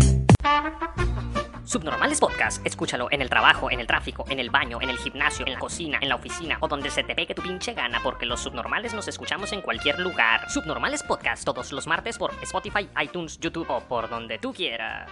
[1.71, 5.47] Subnormales Podcast, escúchalo en el trabajo, en el tráfico, en el baño, en el gimnasio,
[5.47, 8.27] en la cocina, en la oficina o donde se te pegue tu pinche gana porque
[8.27, 10.51] los subnormales nos escuchamos en cualquier lugar.
[10.51, 15.09] Subnormales Podcast todos los martes por Spotify, iTunes, YouTube o por donde tú quieras.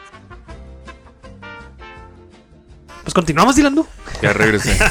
[3.04, 3.86] Pues continuamos, Dilando.
[4.20, 4.76] Ya regresé.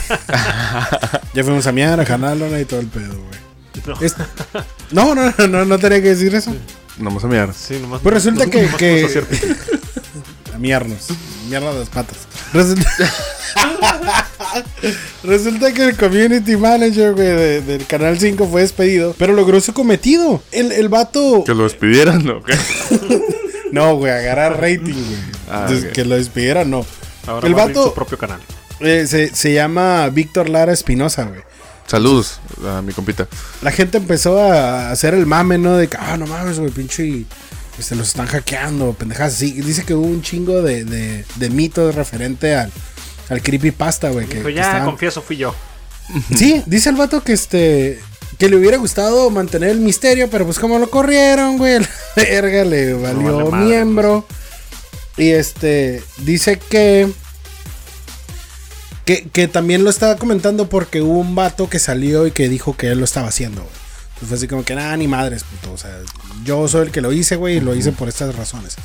[1.34, 3.39] Ya fuimos a miar, a Janalona y todo el pedo, güey.
[3.86, 3.99] No.
[4.01, 4.15] Es-
[4.91, 6.55] No, no, no, no, no tenía que decir eso.
[6.97, 7.53] Vamos a mirar.
[7.53, 7.99] Sí, nomás.
[8.01, 9.78] Pues resulta nomás- que, nomás que-
[10.58, 11.08] a miarnos.
[11.49, 12.18] Miarnos las patas.
[12.53, 12.89] Resulta...
[15.24, 19.74] Resulta que el community manager, güey, de- del Canal 5 fue despedido, pero logró su
[19.74, 20.41] cometido.
[20.51, 21.43] El, el vato...
[21.45, 22.41] Que lo despidieran, ¿no?
[23.72, 25.18] No, güey, agarrar rating, güey.
[25.51, 25.91] Ah, ok.
[25.91, 26.86] Que lo despidieran, no.
[27.28, 28.39] Ahora el va a abrir vato su propio canal.
[28.80, 31.41] eh, se, se llama Víctor Lara Espinosa, güey.
[31.86, 33.28] Saludos a mi compita.
[33.62, 35.76] La gente empezó a hacer el mame, ¿no?
[35.76, 37.26] De que, ah, no mames, güey, pinche.
[37.78, 39.53] Este, los están hackeando, pendejadas así.
[39.57, 42.71] Y Dice que hubo un chingo de, de, de mitos referente al,
[43.30, 44.25] al creepypasta, güey.
[44.28, 45.53] Que, que ya, estaban- confieso, fui yo.
[46.36, 47.99] Sí, dice el vato que este.
[48.38, 52.63] Que le hubiera gustado mantener el misterio, pero pues como lo corrieron, güey, la verga
[52.65, 54.25] le valió vale madre, miembro.
[55.17, 56.01] Y este.
[56.19, 57.09] Dice que.
[59.05, 62.75] Que, que también lo estaba comentando porque hubo un vato que salió y que dijo
[62.75, 63.73] que él lo estaba haciendo, güey.
[64.18, 65.74] Entonces fue así como que nada, ni madres, puto.
[65.74, 65.95] O sea,
[66.43, 68.76] yo soy el que lo hice, güey, y lo hice por estas razones.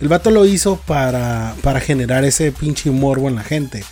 [0.00, 3.84] El vato lo hizo para, para generar ese pinche morbo en la gente.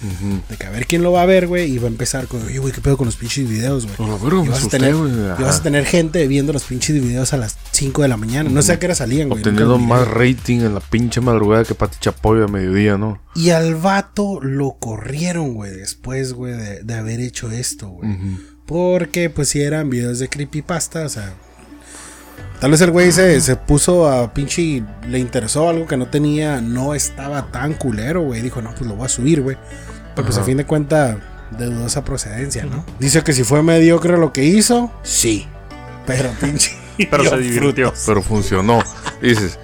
[0.49, 2.43] De que a ver quién lo va a ver, güey, y va a empezar con,
[2.47, 4.19] oye, güey, ¿qué pedo con los pinches videos, güey?
[4.23, 7.37] Verga, Y vas, a tener, y vas a tener gente viendo los pinches videos a
[7.37, 8.49] las 5 de la mañana.
[8.49, 9.43] No sé a qué hora salían, güey.
[9.43, 13.21] Obteniendo más rating en la pinche madrugada que Pati Chapoy a mediodía, ¿no?
[13.35, 18.09] Y al vato lo corrieron, güey, después, güey, de, de haber hecho esto, güey.
[18.69, 21.33] Porque, pues, si eran videos de creepypasta, o sea.
[22.61, 24.83] Tal vez el güey se, se puso a pinche.
[25.09, 26.61] Le interesó algo que no tenía.
[26.61, 28.43] No estaba tan culero, güey.
[28.43, 29.57] Dijo, no, pues lo voy a subir, güey.
[30.15, 31.17] Pero, pues, a fin de cuentas,
[31.57, 32.85] de dudosa procedencia, ¿no?
[32.99, 35.47] Dice que si fue mediocre lo que hizo, sí.
[36.07, 36.77] Pero, pinche.
[37.11, 37.87] Pero se divirtió.
[37.87, 38.05] frutos.
[38.07, 38.83] Pero funcionó.
[39.23, 39.59] Dices,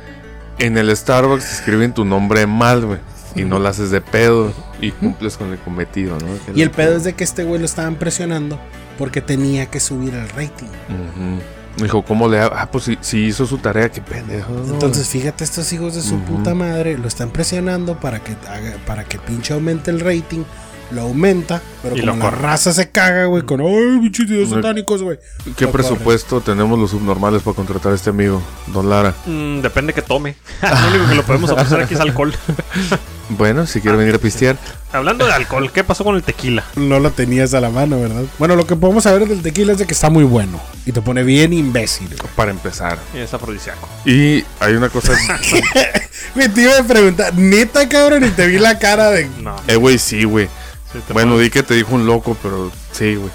[0.59, 3.01] en el Starbucks escriben tu nombre mal, güey.
[3.35, 4.55] Y no lo haces de pedo.
[4.81, 6.27] Y cumples con el cometido, ¿no?
[6.47, 8.59] Que Y el pedo es de que este güey lo estaban presionando
[8.99, 10.67] porque tenía que subir el rating.
[10.89, 11.83] Ujú.
[11.83, 12.55] Dijo, ¿cómo le hago?
[12.57, 14.53] Ah, pues si, si hizo su tarea, qué pendejo.
[14.53, 14.75] ¿no?
[14.75, 19.05] Entonces, fíjate, estos hijos de su puta madre lo están presionando para que haga, para
[19.05, 20.45] que pinche aumente el rating.
[20.91, 22.43] Lo aumenta, pero Y como lo la corre.
[22.43, 24.11] raza se caga, güey, con ay,
[24.47, 24.55] No.
[24.55, 25.19] satánicos, güey.
[25.57, 29.15] ¿Qué lo presupuesto tenemos los subnormales para contratar a este amigo, Don Lara?
[29.27, 30.37] Mm, depende que tome.
[30.63, 32.33] lo único que lo podemos ofrecer aquí es alcohol.
[33.31, 34.57] Bueno, si quiere venir a pistear,
[34.93, 36.63] Hablando de alcohol, ¿qué pasó con el tequila?
[36.77, 38.23] No lo tenías a la mano, ¿verdad?
[38.39, 41.01] Bueno, lo que podemos saber del tequila es de que está muy bueno y te
[41.03, 42.07] pone bien imbécil.
[42.09, 42.19] güey.
[42.37, 42.99] para empezar.
[43.13, 43.89] Y es afrodisíaco.
[44.05, 45.13] Y hay una cosa.
[46.35, 49.29] Güey, te iba a preguntar, neta, cabrón, y te vi la cara de.
[49.41, 49.55] No.
[49.69, 50.47] eh, güey, sí, güey.
[50.93, 53.31] sí Bueno, puedo- di que te dijo un loco, pero sí, güey.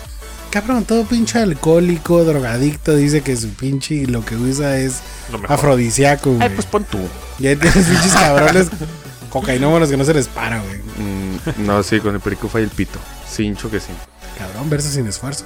[0.49, 4.95] Cabrón, todo pinche alcohólico, drogadicto, dice que su pinche lo que usa es
[5.47, 6.43] afrodisíaco, güey.
[6.47, 6.99] Ay, pues pon tú.
[7.37, 8.67] Y ahí tienes pinches cabrones
[9.29, 10.77] cocainómanos que no se les para, güey.
[10.77, 12.99] Mm, no, sí, con el perico falla el pito.
[13.27, 13.91] Cincho que sí.
[14.37, 15.45] Cabrón, verso sin esfuerzo.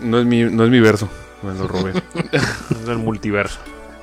[0.00, 1.08] No es mi, no es mi verso.
[1.42, 1.92] Me lo robé.
[2.70, 3.58] Es del multiverso.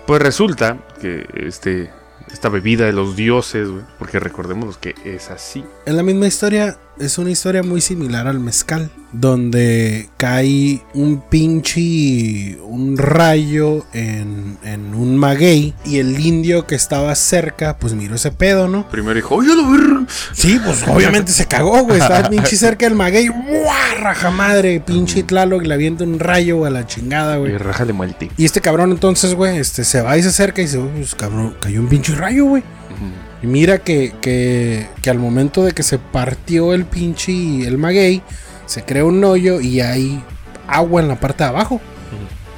[0.05, 1.91] pues resulta que este,
[2.31, 3.83] esta bebida de los dioses, güey.
[3.99, 5.63] Porque recordemos que es así.
[5.85, 8.89] En la misma historia, es una historia muy similar al mezcal.
[9.13, 17.15] donde cae un pinche un rayo en, en un maguey y el indio que estaba
[17.15, 18.87] cerca pues miró ese pedo, ¿no?
[18.89, 20.07] Primero dijo, oye, lo ver.
[20.33, 21.99] Sí, pues obviamente se cagó, güey.
[22.01, 23.29] Estaba pinche cerca del maguey.
[23.29, 23.95] ¡Buah!
[24.01, 24.81] Raja madre.
[24.81, 27.57] Pinche Tlaloc le avienta un rayo a la chingada, Y güey.
[27.57, 28.29] rájale muerte.
[28.37, 31.15] Y este cabrón entonces, güey, este, se va y se acerca y dice, "Uy, pues
[31.15, 32.61] cabrón, cayó un pinche rayo, güey.
[33.43, 38.21] Y mira que, que, que al momento de que se partió el pinche, el maguey,
[38.65, 40.23] se crea un hoyo y hay
[40.67, 41.79] agua en la parte de abajo.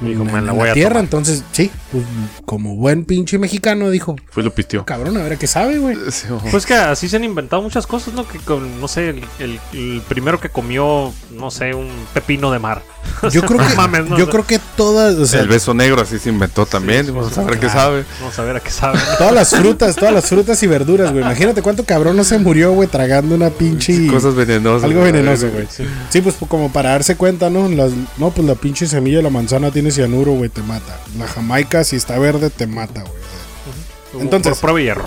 [0.00, 1.04] Dijo, en, "Me la en la a tierra, tomar".
[1.04, 2.04] entonces, sí, pues,
[2.46, 4.86] como buen pinche mexicano, dijo, Fue y lo pisteó.
[4.86, 5.94] cabrón, a ver qué sabe, güey.
[6.10, 6.26] Sí.
[6.50, 8.26] Pues que así se han inventado muchas cosas, ¿no?
[8.26, 12.58] Que con, no sé, el, el- el primero que comió, no sé, un pepino de
[12.58, 12.82] mar.
[13.32, 14.30] Yo creo que, mames, no, yo no.
[14.32, 17.04] creo que todas, o sea, el beso negro así se inventó también.
[17.06, 17.78] sí, Vamos sí, a ver qué claro.
[17.80, 18.04] sabe.
[18.20, 18.98] Vamos a ver a qué sabe.
[19.18, 21.22] todas las frutas, todas las frutas y verduras, güey.
[21.22, 24.84] Imagínate cuánto cabrón no se murió, güey, tragando una pinche Cosas venenosas.
[24.84, 25.66] algo venenoso, güey.
[26.08, 27.68] Sí, pues como para darse cuenta, ¿no?
[27.68, 30.98] Las- no, pues la pinche semilla de la manzana tiene cianuro, güey, te mata.
[31.18, 34.22] La jamaica, si está verde, te mata, güey.
[34.22, 35.06] Entonces- Por prueba y error.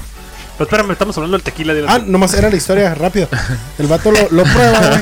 [0.55, 1.73] Pero espérame, estamos hablando del tequila.
[1.73, 3.27] dile- Ah, nomás era la historia, rápido.
[3.79, 5.01] El vato lo, lo prueba, güey.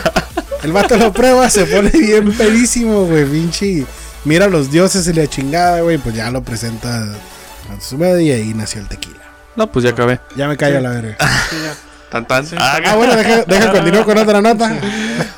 [0.64, 3.86] El vato lo prueba, se pone bien pedísimo, güey, pinche.
[4.26, 8.24] Mira a los dioses y la chingada, güey, pues ya lo presenta a su madre
[8.24, 9.18] y ahí nació el tequila.
[9.56, 10.20] No, pues ya acabé.
[10.36, 11.18] Ya me callo a la verga.
[12.12, 12.46] Tan tan.
[12.58, 14.78] Ah, Ah, bueno, deja, deja continuar con otra nota.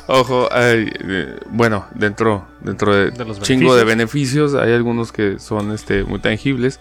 [0.08, 5.38] Ojo, ay, eh, bueno, dentro, dentro de, De los chingo de beneficios, hay algunos que
[5.38, 6.80] son este muy tangibles.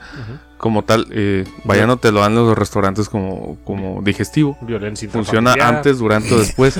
[0.64, 4.58] Como tal, eh, vaya no te lo dan los restaurantes como, como digestivo.
[4.62, 5.76] Violencia Funciona intrafamiliar.
[5.76, 6.80] antes, durante o después.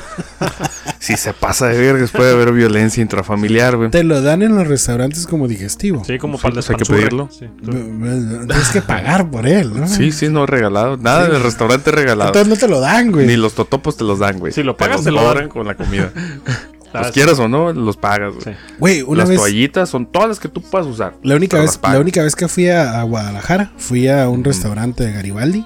[1.00, 3.90] si se pasa de vergas, puede haber violencia intrafamiliar, güey.
[3.90, 6.02] Te lo dan en los restaurantes como digestivo.
[6.06, 7.28] Sí, como Sí, para el pues hay que pedirlo.
[7.30, 7.50] Sí.
[7.62, 9.86] Tienes que pagar por él, ¿no?
[9.86, 10.96] Sí, sí, no regalado.
[10.96, 12.30] Nada del restaurante regalado.
[12.30, 13.28] Entonces no te lo dan, güey.
[13.28, 14.54] Ni los totopos te los dan, güey.
[14.54, 15.28] Si lo pagas, te lo dan.
[15.34, 16.10] cobran con la comida.
[16.94, 18.44] Los quieras o no, los pagas, güey.
[18.46, 18.52] Sí.
[18.78, 19.38] Güey, una Las vez.
[19.40, 21.16] toallitas son todas las que tú puedas usar.
[21.24, 25.04] La única, vez, la única vez que fui a, a Guadalajara, fui a un restaurante
[25.04, 25.66] de Garibaldi,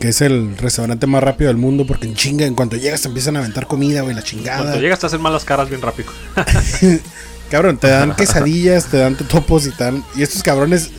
[0.00, 3.08] que es el restaurante más rápido del mundo, porque en chinga, en cuanto llegas te
[3.08, 4.58] empiezan a aventar comida, güey, la chingada.
[4.58, 6.10] Cuando llegas te hacen malas caras bien rápido.
[7.50, 10.02] Cabrón, te dan quesadillas, te dan totopos y tal.
[10.16, 10.90] Y estos cabrones,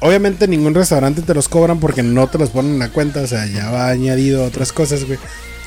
[0.00, 3.26] obviamente ningún restaurante te los cobran porque no te los ponen en la cuenta, o
[3.26, 5.18] sea, ya va añadido otras cosas, güey.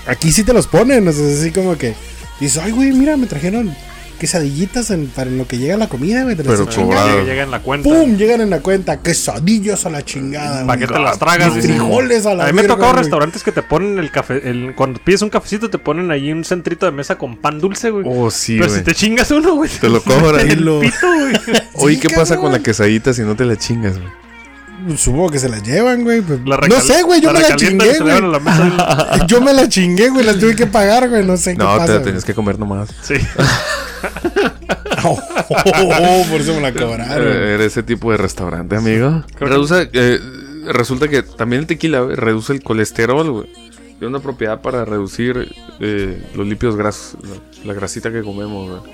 [0.05, 1.93] Aquí sí te los ponen, o sea, es así como que
[2.39, 3.73] dices, ay, güey, mira, me trajeron
[4.19, 6.35] quesadillitas en- para en lo que llega la comida, güey.
[6.35, 7.23] Pero cobrado.
[7.23, 7.87] Llega, en la cuenta.
[7.87, 8.17] ¡Pum!
[8.17, 8.97] Llegan en la cuenta.
[8.97, 10.65] Quesadillas a la chingada.
[10.65, 11.55] ¿Para qué te las tragas?
[11.57, 14.49] Y frijoles a la A mí me verga, tocado restaurantes que te ponen el café.
[14.49, 17.91] El, cuando pides un cafecito, te ponen ahí un centrito de mesa con pan dulce,
[17.91, 18.05] güey.
[18.07, 19.69] Oh, sí, Pero si te chingas uno, güey.
[19.79, 20.49] Te lo cobran.
[20.49, 21.35] El lo- pito, güey.
[21.75, 24.09] Oye, ¿qué pasa con la quesadita si no te la chingas, güey?
[24.97, 26.21] Supongo que se las llevan, güey.
[26.21, 27.19] pues, La no sé, güey.
[27.21, 28.31] Yo me la chingué, la güey.
[28.31, 30.23] la Yo me la chingué, güey.
[30.25, 31.25] Las tuve que pagar, güey.
[31.25, 31.93] No sé qué No, te pasa.
[31.95, 32.89] la tenías que comer nomás.
[33.01, 33.15] Sí.
[35.03, 35.19] Oh,
[35.49, 37.07] oh, oh, por eso me la cobraron.
[37.27, 39.23] Eh, Era ese tipo de restaurante, amigo.
[39.39, 40.19] Reduce, eh,
[40.67, 43.51] resulta que también el tequila reduce el colesterol, güey.
[43.99, 48.93] Tiene una propiedad para reducir eh, los lípidos grasos, la, la grasita que comemos, güey.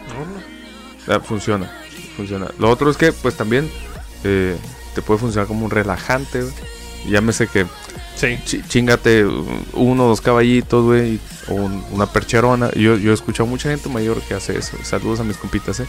[1.07, 1.69] Ah, funciona,
[2.15, 2.47] funciona.
[2.57, 3.69] Lo otro es que, pues también
[4.23, 4.55] eh,
[4.93, 6.53] te puede funcionar como un relajante, güey.
[7.09, 7.65] Llámese que
[8.15, 8.37] Sí.
[8.45, 9.25] chi- chingate
[9.73, 11.19] uno o dos caballitos, güey,
[11.49, 12.71] o un- una percherona.
[12.73, 14.77] Yo, yo he escuchado mucha gente mayor que hace eso.
[14.83, 15.85] Saludos a mis compitas, eh.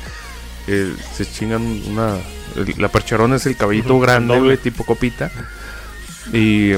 [0.67, 2.17] Que se chingan una.
[2.57, 5.31] el- La percherona es el caballito grande, güey, tipo copita.
[6.33, 6.73] Y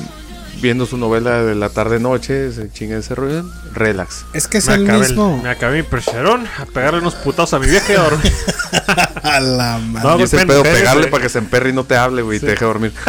[0.61, 3.45] viendo su novela de la tarde-noche, se chinga ese rollo.
[3.75, 4.25] Relax.
[4.33, 5.41] Es que es Me el acabé, el- mismo.
[5.43, 8.33] me acabé mi percherón a pegarle unos putazos a mi vieja y a dormir.
[9.23, 10.09] A la madre.
[10.09, 10.81] No, y ese pedo, espérese.
[10.81, 12.93] pegarle para que se emperre y no te hable, güey, y te deje dormir.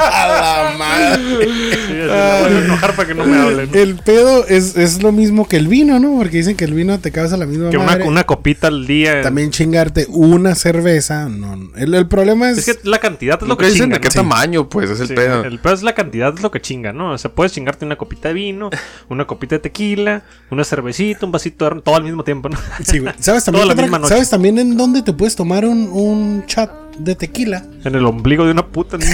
[0.00, 1.44] A la madre.
[1.44, 3.70] Sí, voy a enojar para que no me hablen.
[3.72, 6.16] El pedo es, es lo mismo que el vino, ¿no?
[6.16, 8.04] Porque dicen que el vino te causa la misma Que una, madre.
[8.04, 9.22] una copita al día.
[9.22, 11.28] También chingarte una cerveza.
[11.28, 11.70] No, no.
[11.76, 12.66] el, el problema es.
[12.68, 13.96] Es que la cantidad es lo Lo que que dicen chinga.
[13.96, 14.14] de qué ¿no?
[14.14, 15.44] tamaño, pues, es el Sí, pedo.
[15.44, 17.12] El pedo es la cantidad, es lo que chinga, ¿no?
[17.12, 18.70] O sea, puedes chingarte una copita de vino,
[19.08, 22.58] una copita de tequila, una cervecita, un vasito de todo al mismo tiempo, ¿no?
[22.84, 23.12] Sí, güey.
[23.18, 24.14] ¿Sabes también, Toda la misma noche.
[24.14, 26.70] ¿Sabes también en dónde te puedes tomar un, un chat
[27.04, 27.64] de tequila?
[27.84, 28.96] En el ombligo de una puta.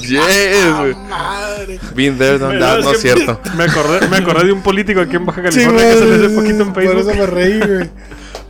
[0.00, 0.94] Yes, güey.
[1.94, 3.38] Been there, done that, no es cierto.
[3.56, 6.26] Me acordé, me acordé de un político aquí en Baja Sí, California que güey, salió
[6.26, 7.16] hace poquito en Por eso Facebook.
[7.16, 7.90] me reí, güey.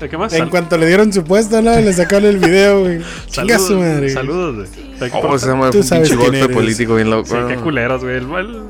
[0.01, 0.33] ¿De qué más?
[0.33, 1.75] En Sal- cuanto le dieron su puesto, ¿no?
[1.79, 3.01] Le sacaron el video, güey.
[3.27, 4.09] Chinga su madre.
[4.11, 4.69] Saludos,
[4.99, 5.11] güey.
[5.11, 7.27] Por- se llama un pinche golpe político bien loco.
[7.29, 8.21] Sí, qué culeros, güey.
[8.21, 8.67] Bueno,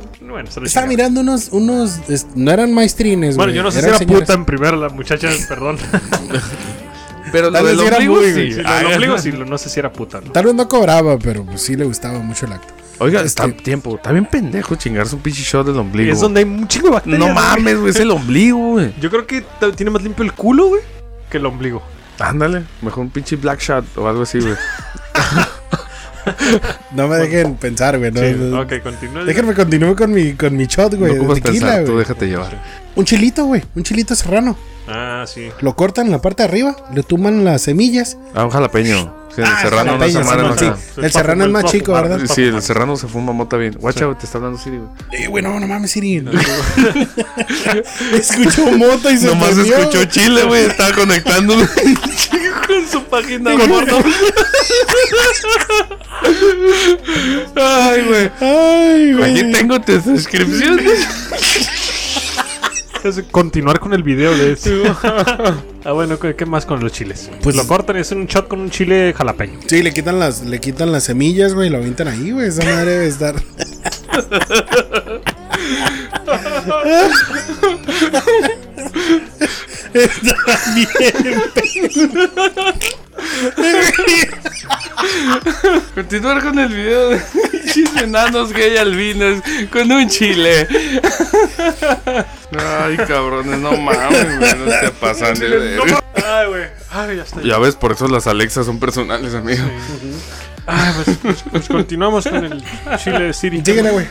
[0.51, 2.01] se Estaba mirando unos, unos,
[2.35, 4.21] no eran maestrines, Bueno, güey, yo no sé si era señores.
[4.23, 5.77] puta en primera la muchacha, perdón.
[7.35, 8.33] Pero lo Tal vez del era ombligo, muy, sí.
[8.33, 8.65] güey.
[8.65, 10.31] Ay, del ombligo sí, no sé si era puta, ¿no?
[10.31, 12.73] Tal vez no cobraba, pero pues sí le gustaba mucho el acto.
[13.01, 13.97] Oiga, Es está tiempo.
[13.97, 16.13] Está bien pendejo chingarse un pinche shot del ombligo.
[16.13, 17.19] Es donde hay un chingo de bacterias.
[17.19, 17.35] No güey.
[17.35, 17.91] mames, güey.
[17.91, 18.95] Es el ombligo, güey.
[19.01, 20.83] Yo creo que t- tiene más limpio el culo, güey,
[21.29, 21.83] que el ombligo.
[22.21, 22.63] Ándale.
[22.83, 24.55] Mejor un pinche black shot o algo así, güey.
[26.93, 28.11] No me dejen pensar, güey.
[28.11, 28.61] no, Sí, no.
[28.63, 29.25] ok, continúa.
[29.25, 31.11] Déjenme continuar con mi, con mi shot, güey.
[31.11, 31.99] no de ocupas tequila, pensar, tú güey.
[32.05, 32.63] déjate llevar.
[32.95, 33.63] Un chilito, güey.
[33.75, 34.57] Un chilito serrano.
[34.89, 35.51] Ah, sí.
[35.61, 38.17] Lo cortan en la parte de arriba, le tuman las semillas.
[38.35, 39.25] Ah, un jalapeño.
[39.35, 40.19] Sí, el Ah, serrano no se sí,
[40.97, 42.21] no El serrano es más chico, ¿verdad?
[42.33, 43.75] Sí, el serrano se fuma mota bien.
[43.81, 44.89] Guacha, te está hablando Siri, güey.
[45.11, 46.25] Eh, güey, no, no mames, Siri.
[48.13, 49.77] Escuchó mota y se Nomás prendió.
[49.77, 50.67] escuchó Chile, güey.
[50.67, 51.67] Estaba conectándolo
[52.69, 53.99] con su página porno.
[57.57, 58.31] Ay, güey.
[58.41, 59.53] Ay, Aquí güey.
[59.53, 61.09] tengo tus suscripciones.
[63.05, 64.71] Es continuar con el video de eso.
[65.85, 67.27] ah, bueno, ¿qué, qué más con los chiles?
[67.29, 69.61] Pues Pues- lo cortan y hacen un shot con un chile jalapeño.
[69.67, 72.49] Sí, le quitan las, le quitan las semillas, güey, y lo avientan ahí, güey.
[72.49, 73.35] Esa madre debe estar.
[79.95, 80.95] Está bien.
[85.95, 87.21] Continuar con el video de
[88.03, 90.67] enanos gay albinos con un chile.
[92.59, 94.55] Ay, cabrones, no mames, güey.
[94.59, 96.03] No se pasan de verga.
[96.25, 96.65] Ay, güey.
[96.91, 97.43] Ay, ya está.
[97.43, 99.65] Ya ves, por eso las Alexas son personales, amigo.
[100.67, 102.65] Ay, pues, pues- pues continuamos con el
[103.03, 103.61] chile de Siri.
[103.63, 104.07] Güey.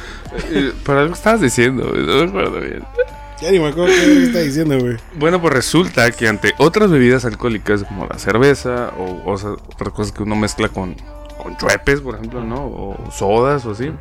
[0.51, 2.84] Eh, Pero algo estabas diciendo, güey, no me acuerdo bien.
[3.44, 4.96] Ya ni me acuerdo qué está diciendo, güey.
[5.16, 10.24] Bueno, pues resulta que ante otras bebidas alcohólicas como la cerveza o, otras cosas que
[10.24, 10.96] uno mezcla con,
[11.44, 12.64] con chuepes, por ejemplo, ¿no?
[12.64, 13.91] O sodas o así.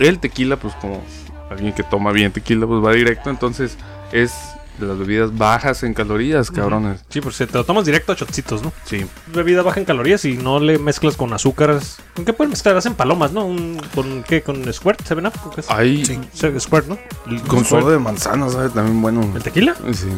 [0.00, 1.00] El tequila, pues como
[1.48, 3.30] alguien que toma bien tequila, pues va directo.
[3.30, 3.78] Entonces
[4.10, 4.32] es
[4.78, 7.00] de las bebidas bajas en calorías, cabrones.
[7.08, 8.72] Sí, pues te lo tomas directo a shotcitos, ¿no?
[8.84, 9.06] Sí.
[9.28, 11.96] Bebida baja en calorías y no le mezclas con azúcares.
[12.14, 12.76] ¿Con qué pueden mezclar?
[12.76, 13.44] Hacen palomas, ¿no?
[13.46, 14.42] Un- ¿Con qué?
[14.42, 15.02] ¿Con Squirt?
[15.06, 15.32] ¿Seven Up?
[15.40, 15.70] ¿Con qué es?
[15.70, 16.18] Hay Sí.
[16.32, 16.98] Se- Squirt, ¿no?
[17.26, 17.82] El- con Squirt.
[17.82, 18.72] soda de manzana, ¿sabes?
[18.72, 19.30] También bueno.
[19.34, 19.74] ¿El tequila?
[19.92, 20.08] Sí.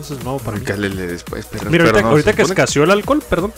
[0.00, 0.64] Eso es nuevo para mí.
[0.64, 3.52] Cálele después, pero, Mira, pero ahorita, no, ahorita se que supone escaseó el alcohol, perdón.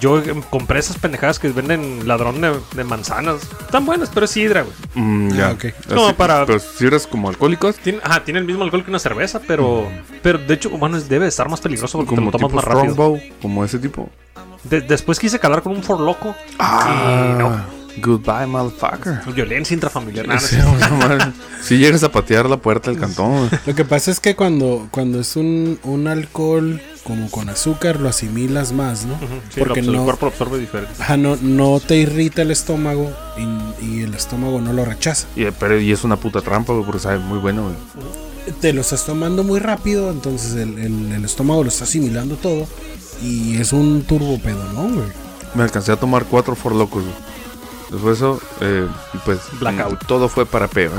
[0.00, 3.42] Yo eh, compré esas pendejadas que venden ladrón de, de manzanas.
[3.60, 4.74] Están buenas, pero es sidra, güey.
[4.94, 5.48] Mm, ya.
[5.48, 5.64] Ah, ok.
[5.94, 8.98] Como para- Pero si eres como alcohólicos, Tiene, ajá, tiene el mismo alcohol que una
[8.98, 9.88] cerveza, pero.
[10.22, 12.56] Pero de hecho, bueno, es- debe de estar más peligroso porque te lo tomas tipo
[12.56, 12.92] más rápido.
[12.94, 14.08] Strongbow, como ese tipo.
[14.64, 16.34] De- después quise calar con un For Loco.
[16.58, 17.78] Ah, Y no.
[18.00, 19.20] Goodbye, motherfucker.
[19.34, 20.28] Violencia intrafamiliar.
[20.28, 21.32] nada, Sí, no
[21.62, 23.50] si llegas a patear la puerta del cantón.
[23.66, 28.08] Lo que pasa es que cuando, cuando es un, un alcohol como con azúcar, lo
[28.08, 29.14] asimilas más, ¿no?
[29.14, 30.92] Ujú, sí, Porque el cuerpo lo absorbe diferente.
[31.02, 33.10] ajá, no, no te irrita el estómago
[33.80, 35.26] y, y el estómago no lo rechaza.
[35.34, 38.54] Y, pero, y es una puta trampa, güey, porque sabe muy bueno, güey.
[38.60, 42.66] Te lo estás tomando muy rápido, entonces el, el- el estómago lo está asimilando todo
[43.22, 45.08] y es un turbo pedo, ¿no, güey?
[45.54, 47.14] Me alcancé a tomar cuatro for locos, güey.
[47.90, 48.86] Después de eso, eh,
[49.24, 49.38] pues.
[49.60, 50.04] Blackout.
[50.06, 50.92] Todo fue para peor.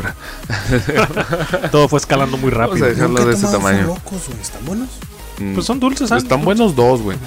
[1.72, 2.88] Todo fue escalando muy Vamos a rápido.
[2.88, 3.88] dejarlo Nunca he de ese tomado tamaño.
[3.88, 4.42] locos, güey.
[4.42, 4.90] ¿Están buenos?
[5.40, 6.24] Mm, Pues son dulces, ¿sabes?
[6.24, 7.18] Están buenos dos, güey.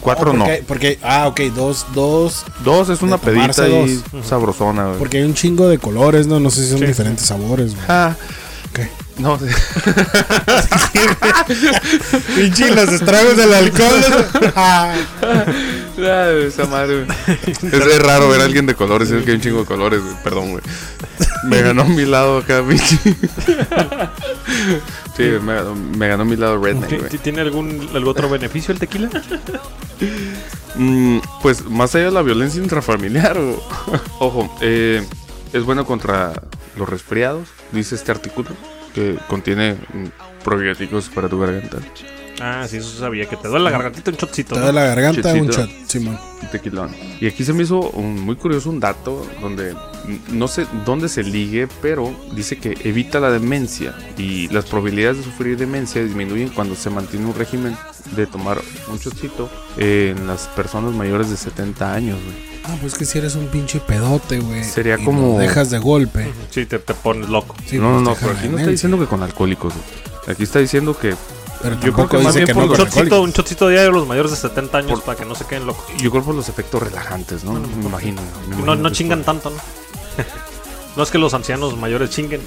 [0.00, 0.44] Cuatro Oh, no.
[0.66, 4.26] porque, ah, ok, dos, dos, Dos es una pedita y dos.
[4.26, 4.98] sabrosona, güey.
[4.98, 6.40] porque hay un chingo de colores, ¿no?
[6.40, 7.86] No sé si son diferentes sabores, güey.
[7.88, 8.16] Ah,
[8.70, 8.80] Ok.
[9.18, 9.38] No.
[12.34, 14.00] Pinche los estragos del alcohol.
[14.56, 14.94] Ah.
[15.96, 17.06] Ay, esa madre.
[17.46, 20.00] Es, es raro ver a alguien de colores, es que hay un chingo de colores,
[20.02, 20.14] güey.
[20.22, 20.62] Perdón, güey.
[21.44, 22.98] Me ganó mi lado acá, pinche.
[25.16, 27.10] Sí, me ganó, me ganó mi lado redneck, ¿Ti- güey.
[27.10, 29.10] ti- ¿Tiene algún, algún otro beneficio el tequila?
[30.74, 33.62] Mm, pues más allá de la violencia intrafamiliar, o-
[34.20, 35.06] ojo, eh,
[35.52, 36.32] es bueno contra
[36.76, 38.48] los resfriados, dice este artículo,
[38.94, 41.78] que contiene mm, probióticos para tu garganta.
[42.40, 43.26] Ah, sí, eso sabía.
[43.26, 44.54] Que te duele la gargantita un shotcito.
[44.54, 44.72] Toda ¿no?
[44.72, 46.18] la garganta, un shot, Simón.
[46.42, 46.90] Un tequilón.
[47.20, 49.74] Y aquí se me hizo un- muy curioso un dato donde
[50.30, 55.24] no sé dónde se ligue, pero dice que evita la demencia y las probabilidades de
[55.24, 57.76] sufrir demencia disminuyen cuando se mantiene un régimen
[58.16, 58.60] de tomar
[58.90, 62.52] un chocito en las personas mayores de 70 años, güey.
[62.64, 64.64] Ah, pues que si eres un pinche pedote, güey.
[64.64, 66.32] Sería y como- lo dejas de golpe.
[66.50, 67.54] Sí, te, te pones loco.
[67.66, 69.72] Sí, no, no, pues no, te pero aquí no está diciendo que con alcohólicos.
[69.74, 70.34] güey.
[70.34, 71.14] Aquí está diciendo que
[71.62, 73.18] Pero yo creo que más dice bien que por no Un alcohólicos.
[73.20, 75.66] un shotcito diario a los mayores de 70 años Por- para que no se queden
[75.66, 75.84] locos.
[75.98, 77.52] yo creo por los efectos relajantes, ¿no?
[77.54, 78.20] Me imagino.
[78.22, 79.56] me No, imagino no chingan tanto, ¿no?
[80.96, 82.40] no es que los ancianos mayores chinguen.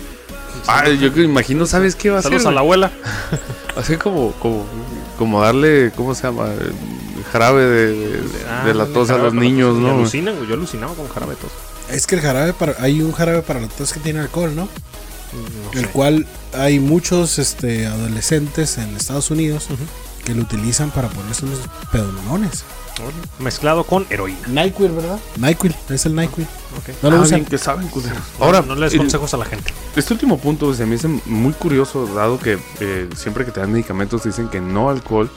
[0.68, 2.32] Ah, yo que imagino, ¿sabes qué va a ser?
[2.32, 2.92] Saludos a la abuela.
[3.78, 4.66] Así como, como,
[5.18, 6.48] como darle, ¿cómo se llama?
[7.32, 9.92] Jarabe de, de- Ah, de la tos a los niños, ¿no?
[9.92, 10.48] Alucinan, güey.
[10.48, 11.52] Yo alucinaba con jarabe de tos.
[11.90, 12.76] Es que el jarabe para.
[12.80, 14.68] Hay un jarabe para la tos que tiene alcohol, ¿no?
[15.36, 15.92] No El sé.
[15.92, 19.68] cual hay muchos este, adolescentes en Estados Unidos
[20.24, 21.60] que lo utilizan para ponerse unos
[21.92, 22.64] pedonones.
[23.40, 24.48] Mezclado con heroína.
[24.48, 25.20] NyQuil, ¿verdad?
[25.38, 26.48] NyQuil, es el NyQuil.
[27.02, 27.40] No lo Ah, usan.
[27.40, 28.18] bien que saben, culeros.
[28.40, 29.74] Ahora, no les el- consejos a la gente.
[29.96, 33.72] Este último punto se me hace muy curioso, dado que eh, siempre que te dan
[33.72, 35.30] medicamentos dicen que no alcohol,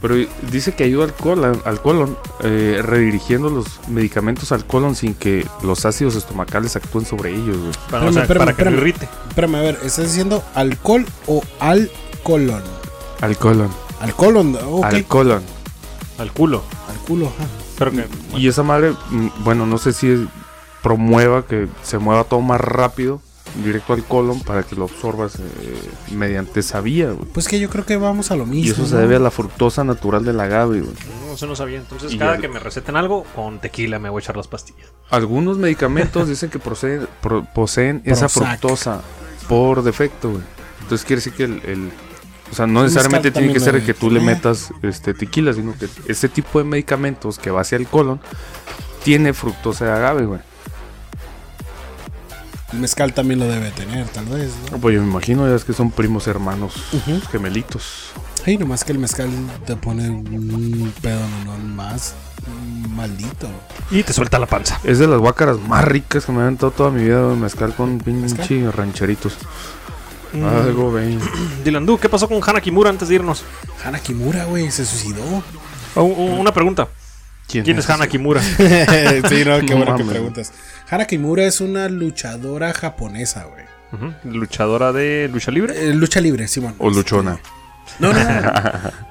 [0.00, 0.14] pero
[0.50, 5.46] dice que ayuda al colon, al colon eh, redirigiendo los medicamentos al colon sin que
[5.62, 7.56] los ácidos estomacales actúen sobre ellos.
[7.58, 7.72] güey.
[7.90, 8.88] Para, no- Espérame, o sea, espérame, para que no espérame.
[8.88, 9.08] irrite.
[9.28, 12.62] Espérame, a ver, ¿estás diciendo alcohol o alcolon?
[13.20, 14.84] Al colon, Al colon, ok.
[14.84, 15.42] al colon.
[16.18, 16.62] Al culo.
[16.94, 17.46] Al culo, ajá.
[17.78, 18.06] Pero que.
[18.36, 20.20] Y esa madre, mm, bueno, no sé si es-
[20.82, 23.20] promueva que se mueva todo más rápido,
[23.64, 25.40] directo al colon, para que lo absorbas eh,
[26.12, 27.10] mediante esa vía.
[27.12, 27.26] güey.
[27.32, 28.66] Pues que yo creo que vamos a lo mismo.
[28.66, 30.80] Y eso se debe a la fructosa natural del agave.
[30.80, 30.92] güey.
[31.26, 31.78] No, eso no sabía.
[31.78, 34.48] Entonces, Y cada el- que me receten algo, con tequila me voy a echar las
[34.48, 34.88] pastillas.
[35.10, 39.00] Algunos medicamentos dicen que proceden- pro- poseen esa fructosa
[39.48, 40.42] por defecto, güey.
[40.82, 41.92] Entonces quiere decir que el, el-
[42.50, 44.24] o sea, no necesariamente tiene que ser el que tú le Eh.
[44.24, 48.20] metas este tequila, sino que ese tipo de medicamentos que va hacia el colon
[49.02, 50.40] tiene fructosa de agave, güey.
[52.72, 54.78] El mezcal también lo debe tener, tal vez, ¿no?
[54.78, 56.74] Pues yo me imagino ya es que son primos hermanos
[57.30, 58.06] gemelitos.
[58.46, 59.30] Ay, nomás que el mezcal
[59.64, 62.14] te pone un pedo no más
[62.90, 63.48] maldito.
[63.90, 64.80] Y te suelta la panza.
[64.84, 67.98] Es de las guácaras más ricas que me han dado toda mi vida, mezcal con
[67.98, 69.36] pinche rancheritos.
[70.34, 70.44] Mm.
[70.44, 71.20] Algo, ven.
[71.64, 73.44] Dylan Du, ¿qué pasó con Hana Kimura antes de irnos?
[73.84, 75.22] Hana Kimura, güey, se suicidó.
[75.94, 76.88] Oh, oh, una pregunta.
[77.46, 78.42] ¿Quién es Hana Kimura?
[78.42, 80.52] sí, no, qué No bueno que preguntas.
[80.90, 83.64] Hana Kimura es una luchadora japonesa, güey.
[84.24, 85.88] Luchadora de lucha libre.
[85.88, 86.74] Eh, lucha libre, Simón.
[86.78, 87.38] O luchona.
[88.00, 88.52] No, no, no.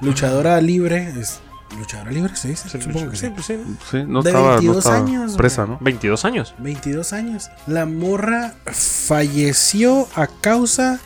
[0.02, 1.14] luchadora libre.
[1.18, 1.40] Es,
[1.78, 2.68] ¿Luchadora libre se dice?
[2.68, 3.30] Supongo que sí.
[3.30, 3.56] pues sí.
[3.90, 5.78] Sí, no De estaba, no 22 estaba años, presa, ¿no?
[5.80, 6.54] 22 años.
[6.58, 7.50] 22 años.
[7.66, 11.00] La morra falleció a causa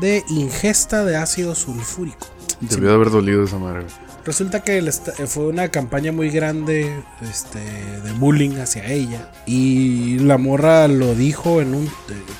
[0.00, 2.26] de ingesta de ácido sulfúrico.
[2.60, 3.82] Debió de haber dolido esa madre.
[3.82, 3.94] güey.
[4.24, 9.30] Resulta que esta- fue una campaña muy grande este, de bullying hacia ella.
[9.46, 11.84] Y la morra lo dijo en un.
[11.86, 11.90] eh,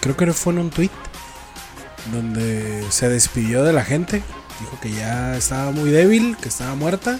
[0.00, 0.90] Creo que fue en un tweet.
[2.12, 4.22] Donde se despidió de la gente.
[4.60, 7.18] Dijo que ya estaba muy débil, que estaba muerta.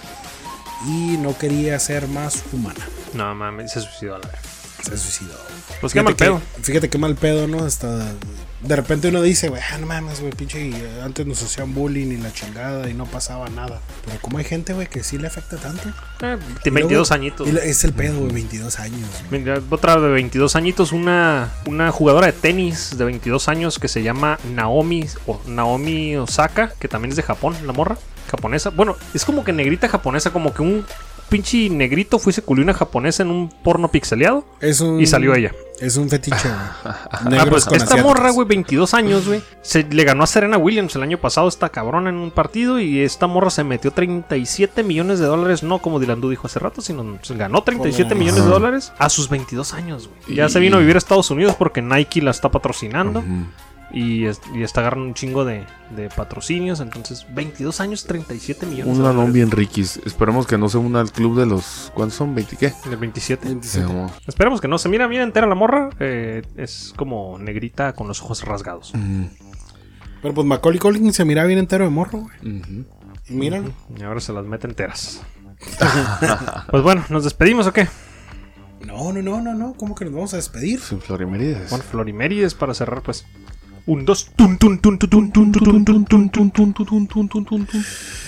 [0.86, 2.86] Y no quería ser más humana.
[3.14, 4.40] No mames, se suicidó a la verga.
[4.82, 5.34] Se suicidó.
[5.80, 6.40] Pues qué mal que- pedo.
[6.62, 7.64] Fíjate qué mal pedo, ¿no?
[7.64, 8.12] Hasta
[8.62, 12.08] de repente uno dice, güey, ah, no mames, güey, pinche, eh, antes nos hacían bullying
[12.12, 13.80] y la chingada y no pasaba nada.
[14.04, 15.88] Pero como hay gente, güey, que sí le afecta tanto.
[16.22, 17.48] Eh, Y de 22 luego- añitos.
[17.48, 19.08] y es el pedo, güey, 22 años.
[19.70, 24.38] Otra de 22 añitos, una, una jugadora de tenis de 22 años que se llama
[24.54, 27.98] Naomi, o Naomi Osaka, que también es de Japón, la morra,
[28.30, 28.70] japonesa.
[28.70, 30.84] Bueno, es como que negrita japonesa, como que un
[31.28, 35.06] pinche negrito fue y se culió una japonesa en un porno pixeleado Es un, y
[35.06, 35.52] salió ella.
[35.80, 36.48] Es un fetiche.
[37.28, 38.02] Ah, pues con esta asiáticos.
[38.04, 39.42] morra, güey, 22 años, güey.
[39.62, 43.00] Se le ganó a Serena Williams el año pasado esta cabrona en un partido y
[43.00, 47.18] esta morra se metió 37 millones de dólares, no como Dilandú dijo hace rato, sino
[47.22, 50.36] se ganó 37 Como- millones de dólares a sus 22 años, güey.
[50.36, 53.24] Ya se vino a vivir a Estados Unidos porque Nike la está patrocinando.
[53.98, 55.64] Y, es- y está agarrando un chingo de,
[55.96, 59.32] de patrocinios, entonces 22 años, 37 millones Un de dólares.
[59.32, 59.96] bien riquis.
[60.04, 61.90] Esperemos que no se una al club de los.
[61.94, 62.36] ¿Cuántos son?
[62.36, 62.72] ¿20 qué?
[62.88, 63.46] Del 27.
[63.48, 63.86] 27.
[63.86, 64.78] Como- Esperemos que no.
[64.78, 65.90] Se mira bien entera la morra.
[65.98, 68.92] eh, es como negrita con los ojos rasgados.
[70.22, 72.58] Pero pues Macaulay Culkin se mira bien entero de morro, güey.
[72.60, 72.84] Ujú.
[73.28, 73.72] Y míralo.
[73.98, 75.22] Y ahora se las mete enteras.
[76.70, 77.88] pues bueno, ¿nos despedimos o qué?
[78.84, 79.74] No, no, no, no, no.
[79.74, 80.80] ¿Cómo que nos vamos a despedir?
[80.80, 81.70] Sin Florimérides.
[81.70, 83.24] Bueno, Florimérides para cerrar, pues.
[83.86, 84.28] Un, dos.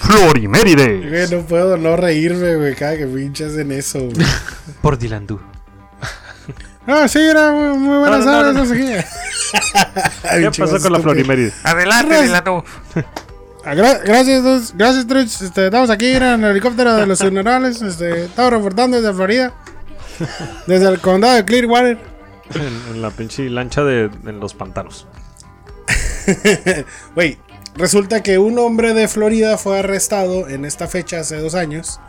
[0.01, 1.09] Florimérides.
[1.09, 2.75] Güey, no puedo no reírme, güey.
[2.77, 4.27] Cada que pinches en eso, güey.
[4.81, 4.99] Por
[6.87, 8.61] Ah, sí, era muy, muy buenas No, no, horas, no.
[8.61, 9.05] no sé qué.
[10.41, 11.01] ¿Qué pasó con la.
[11.01, 11.55] Florimérides?
[11.65, 12.65] Adelante, Dilandú.
[13.65, 15.43] Gracias, gracias, Truch.
[15.43, 17.83] Este, estamos aquí en el helicóptero de los funerales.
[17.83, 19.53] Este, estamos reportando desde Florida.
[20.67, 21.99] Desde el condado de Clearwater.
[22.55, 25.07] En, en la pinche lancha de en los pantanos.
[27.15, 27.39] Güey,
[27.77, 32.01] resulta que un hombre de Florida fue arrestado en esta fecha hace dos años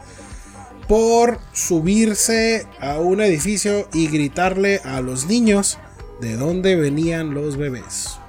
[0.88, 5.78] por subirse a un edificio y gritarle a los niños
[6.20, 8.20] de dónde venían los bebés.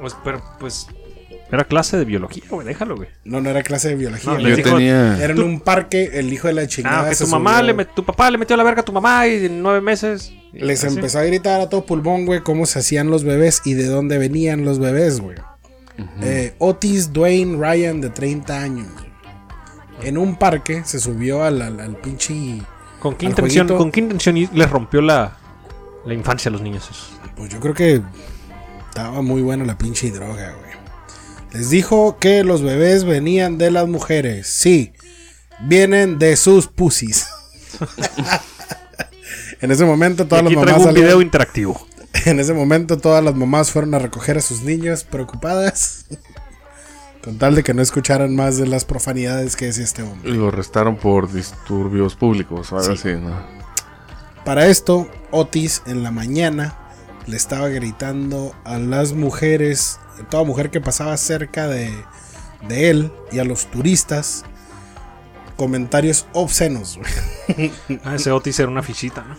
[0.00, 0.86] Pues, pero, pues.
[1.50, 2.66] Era clase de biología, güey.
[2.66, 3.08] Déjalo, güey.
[3.24, 4.32] No, no era clase de biología.
[4.32, 4.46] No, güey.
[4.46, 5.16] les Yo dijo- tenía.
[5.22, 7.06] Era en un parque, el hijo de la chingada.
[7.06, 7.72] Ah, que se tu mamá subió.
[7.72, 10.32] le met- tu papá le metió la verga a tu mamá y en nueve meses.
[10.58, 13.86] Les empezó a gritar a todo pulmón, güey, cómo se hacían los bebés y de
[13.86, 15.36] dónde venían los bebés, güey.
[16.22, 18.88] Eh, Otis Dwayne Ryan, de 30 años.
[20.02, 22.60] En un parque se subió al, al, al pinche.
[23.00, 23.68] ¿Con qué al intención.
[23.68, 25.36] ¿con qué intención les rompió la,
[26.04, 26.84] la infancia a los niños?
[26.84, 27.12] esos?
[27.36, 28.02] Pues yo creo que
[28.88, 30.72] estaba muy buena la pinche droga, güey.
[31.52, 34.46] Les dijo que los bebés venían de las mujeres.
[34.48, 34.92] Sí.
[35.60, 37.26] vienen de sus pussies.
[39.60, 41.86] en ese momento Y todas las mamás traigo un salieron- video interactivo.
[42.24, 46.06] En ese momento todas las mamás fueron a recoger a sus niños preocupadas.
[47.22, 50.30] Con tal de que no escucharan más de las profanidades que decía este hombre.
[50.30, 53.34] Y lo arrestaron por disturbios públicos o algo así, ¿no?
[54.44, 56.78] Para esto, Otis en la mañana
[57.26, 61.90] le estaba gritando a las mujeres, a toda mujer que pasaba cerca de,
[62.68, 64.44] de él y a los turistas,
[65.56, 66.98] comentarios obscenos.
[66.98, 67.72] güey.
[68.04, 69.36] Ah, ese Otis era una fichita, ¿no?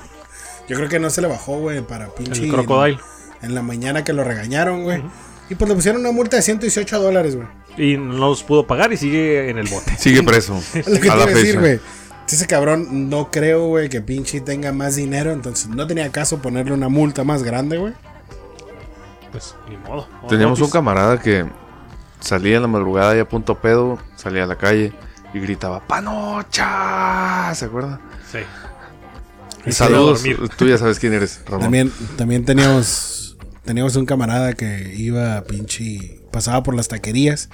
[0.67, 2.43] Yo creo que no se le bajó, güey, para pinche.
[2.43, 2.99] El crocodile.
[3.41, 5.01] En, en la mañana que lo regañaron, güey.
[5.49, 7.47] Y pues le pusieron una multa de 118 dólares, güey.
[7.77, 9.95] Y no los pudo pagar y sigue en el bote.
[9.97, 10.61] Sigue preso.
[10.73, 11.79] Es lo que a te la iba a decir, güey.
[12.27, 15.31] Ese cabrón no creo, güey, que pinche tenga más dinero.
[15.31, 17.93] Entonces no tenía caso ponerle una multa más grande, güey.
[19.31, 20.07] Pues ni modo.
[20.27, 21.45] Teníamos un camarada que
[22.19, 24.91] salía en la madrugada y a punto pedo, salía a la calle
[25.33, 27.53] y gritaba ¡Panocha!
[27.55, 27.99] ¿Se acuerda?
[28.31, 28.39] Sí.
[29.65, 30.23] Y saludos.
[30.57, 31.61] Tú ya sabes quién eres, Ramón.
[31.61, 36.21] También, también teníamos, teníamos un camarada que iba pinche.
[36.31, 37.49] Pasaba por las taquerías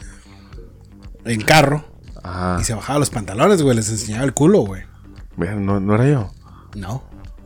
[1.26, 1.86] en carro
[2.22, 2.58] Ajá.
[2.60, 3.76] y se bajaba los pantalones, güey.
[3.76, 4.84] Les enseñaba el culo, güey.
[5.38, 6.32] No, no era yo.
[6.76, 7.04] No.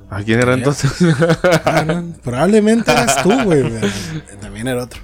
[0.10, 0.92] ¿A quién era entonces?
[1.66, 3.64] Ah, no, Probablemente eras tú, güey.
[4.42, 5.02] También era otro.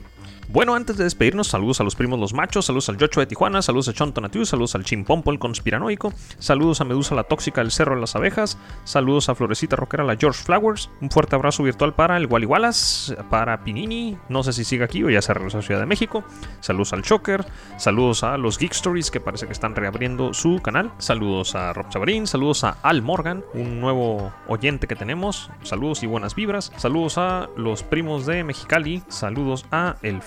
[0.53, 3.63] Bueno, antes de despedirnos, saludos a los primos los machos, saludos al Yocho de Tijuana,
[3.63, 7.71] saludos a Chon Tonatiu, saludos al Chimpompo el conspiranoico, saludos a Medusa la tóxica del
[7.71, 11.95] Cerro de las Abejas, saludos a Florecita Rockera la George Flowers, un fuerte abrazo virtual
[11.95, 15.63] para el Gualigualas, para Pinini, no sé si sigue aquí o ya se regresó a
[15.63, 16.23] Ciudad de México,
[16.59, 17.47] saludos al Choker,
[17.77, 21.89] saludos a los Geek Stories que parece que están reabriendo su canal, saludos a Rob
[21.89, 27.17] Chavarín, saludos a Al Morgan, un nuevo oyente que tenemos, saludos y buenas vibras, saludos
[27.17, 30.21] a los primos de Mexicali, saludos a El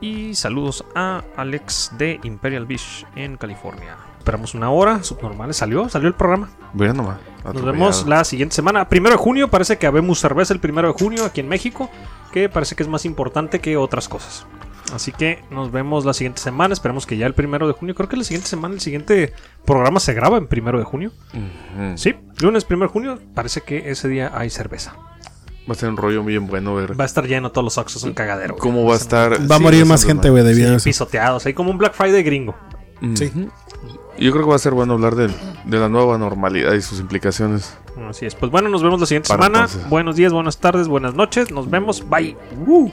[0.00, 3.96] Y saludos a Alex de Imperial Beach en California.
[4.18, 6.50] Esperamos una hora, subnormales, salió, salió el programa.
[6.74, 7.18] Nomás.
[7.44, 8.88] Nos vemos la siguiente semana.
[8.88, 11.90] Primero de junio, parece que habemos cerveza el primero de junio aquí en México,
[12.32, 14.46] que parece que es más importante que otras cosas.
[14.92, 16.72] Así que nos vemos la siguiente semana.
[16.72, 20.00] Esperemos que ya el primero de junio, creo que la siguiente semana, el siguiente programa
[20.00, 21.12] se graba en primero de junio.
[21.32, 21.98] Ujú.
[21.98, 24.94] Sí, lunes primero de junio, parece que ese día hay cerveza.
[25.68, 28.02] Va a ser un rollo bien bueno ver Va a estar lleno todos los Oxxos,
[28.04, 28.54] un cagadero.
[28.54, 28.60] güey.
[28.62, 29.32] cómo va a estar.
[29.50, 30.84] Va a sí, morir más gente, güey, debido a eso.
[30.84, 32.54] Pisoteados, hay como un Black Friday gringo.
[33.14, 33.30] Sí.
[34.18, 35.28] Yo creo que va a ser bueno hablar de,
[35.64, 37.76] de la nueva normalidad y sus implicaciones.
[38.08, 38.34] Así es.
[38.34, 39.64] Pues bueno, nos vemos la siguiente Para semana.
[39.66, 39.88] entonces.
[39.90, 41.50] Buenos días, buenas tardes, buenas noches.
[41.52, 42.08] Nos vemos.
[42.08, 42.36] Bye.
[42.66, 42.90] Uh.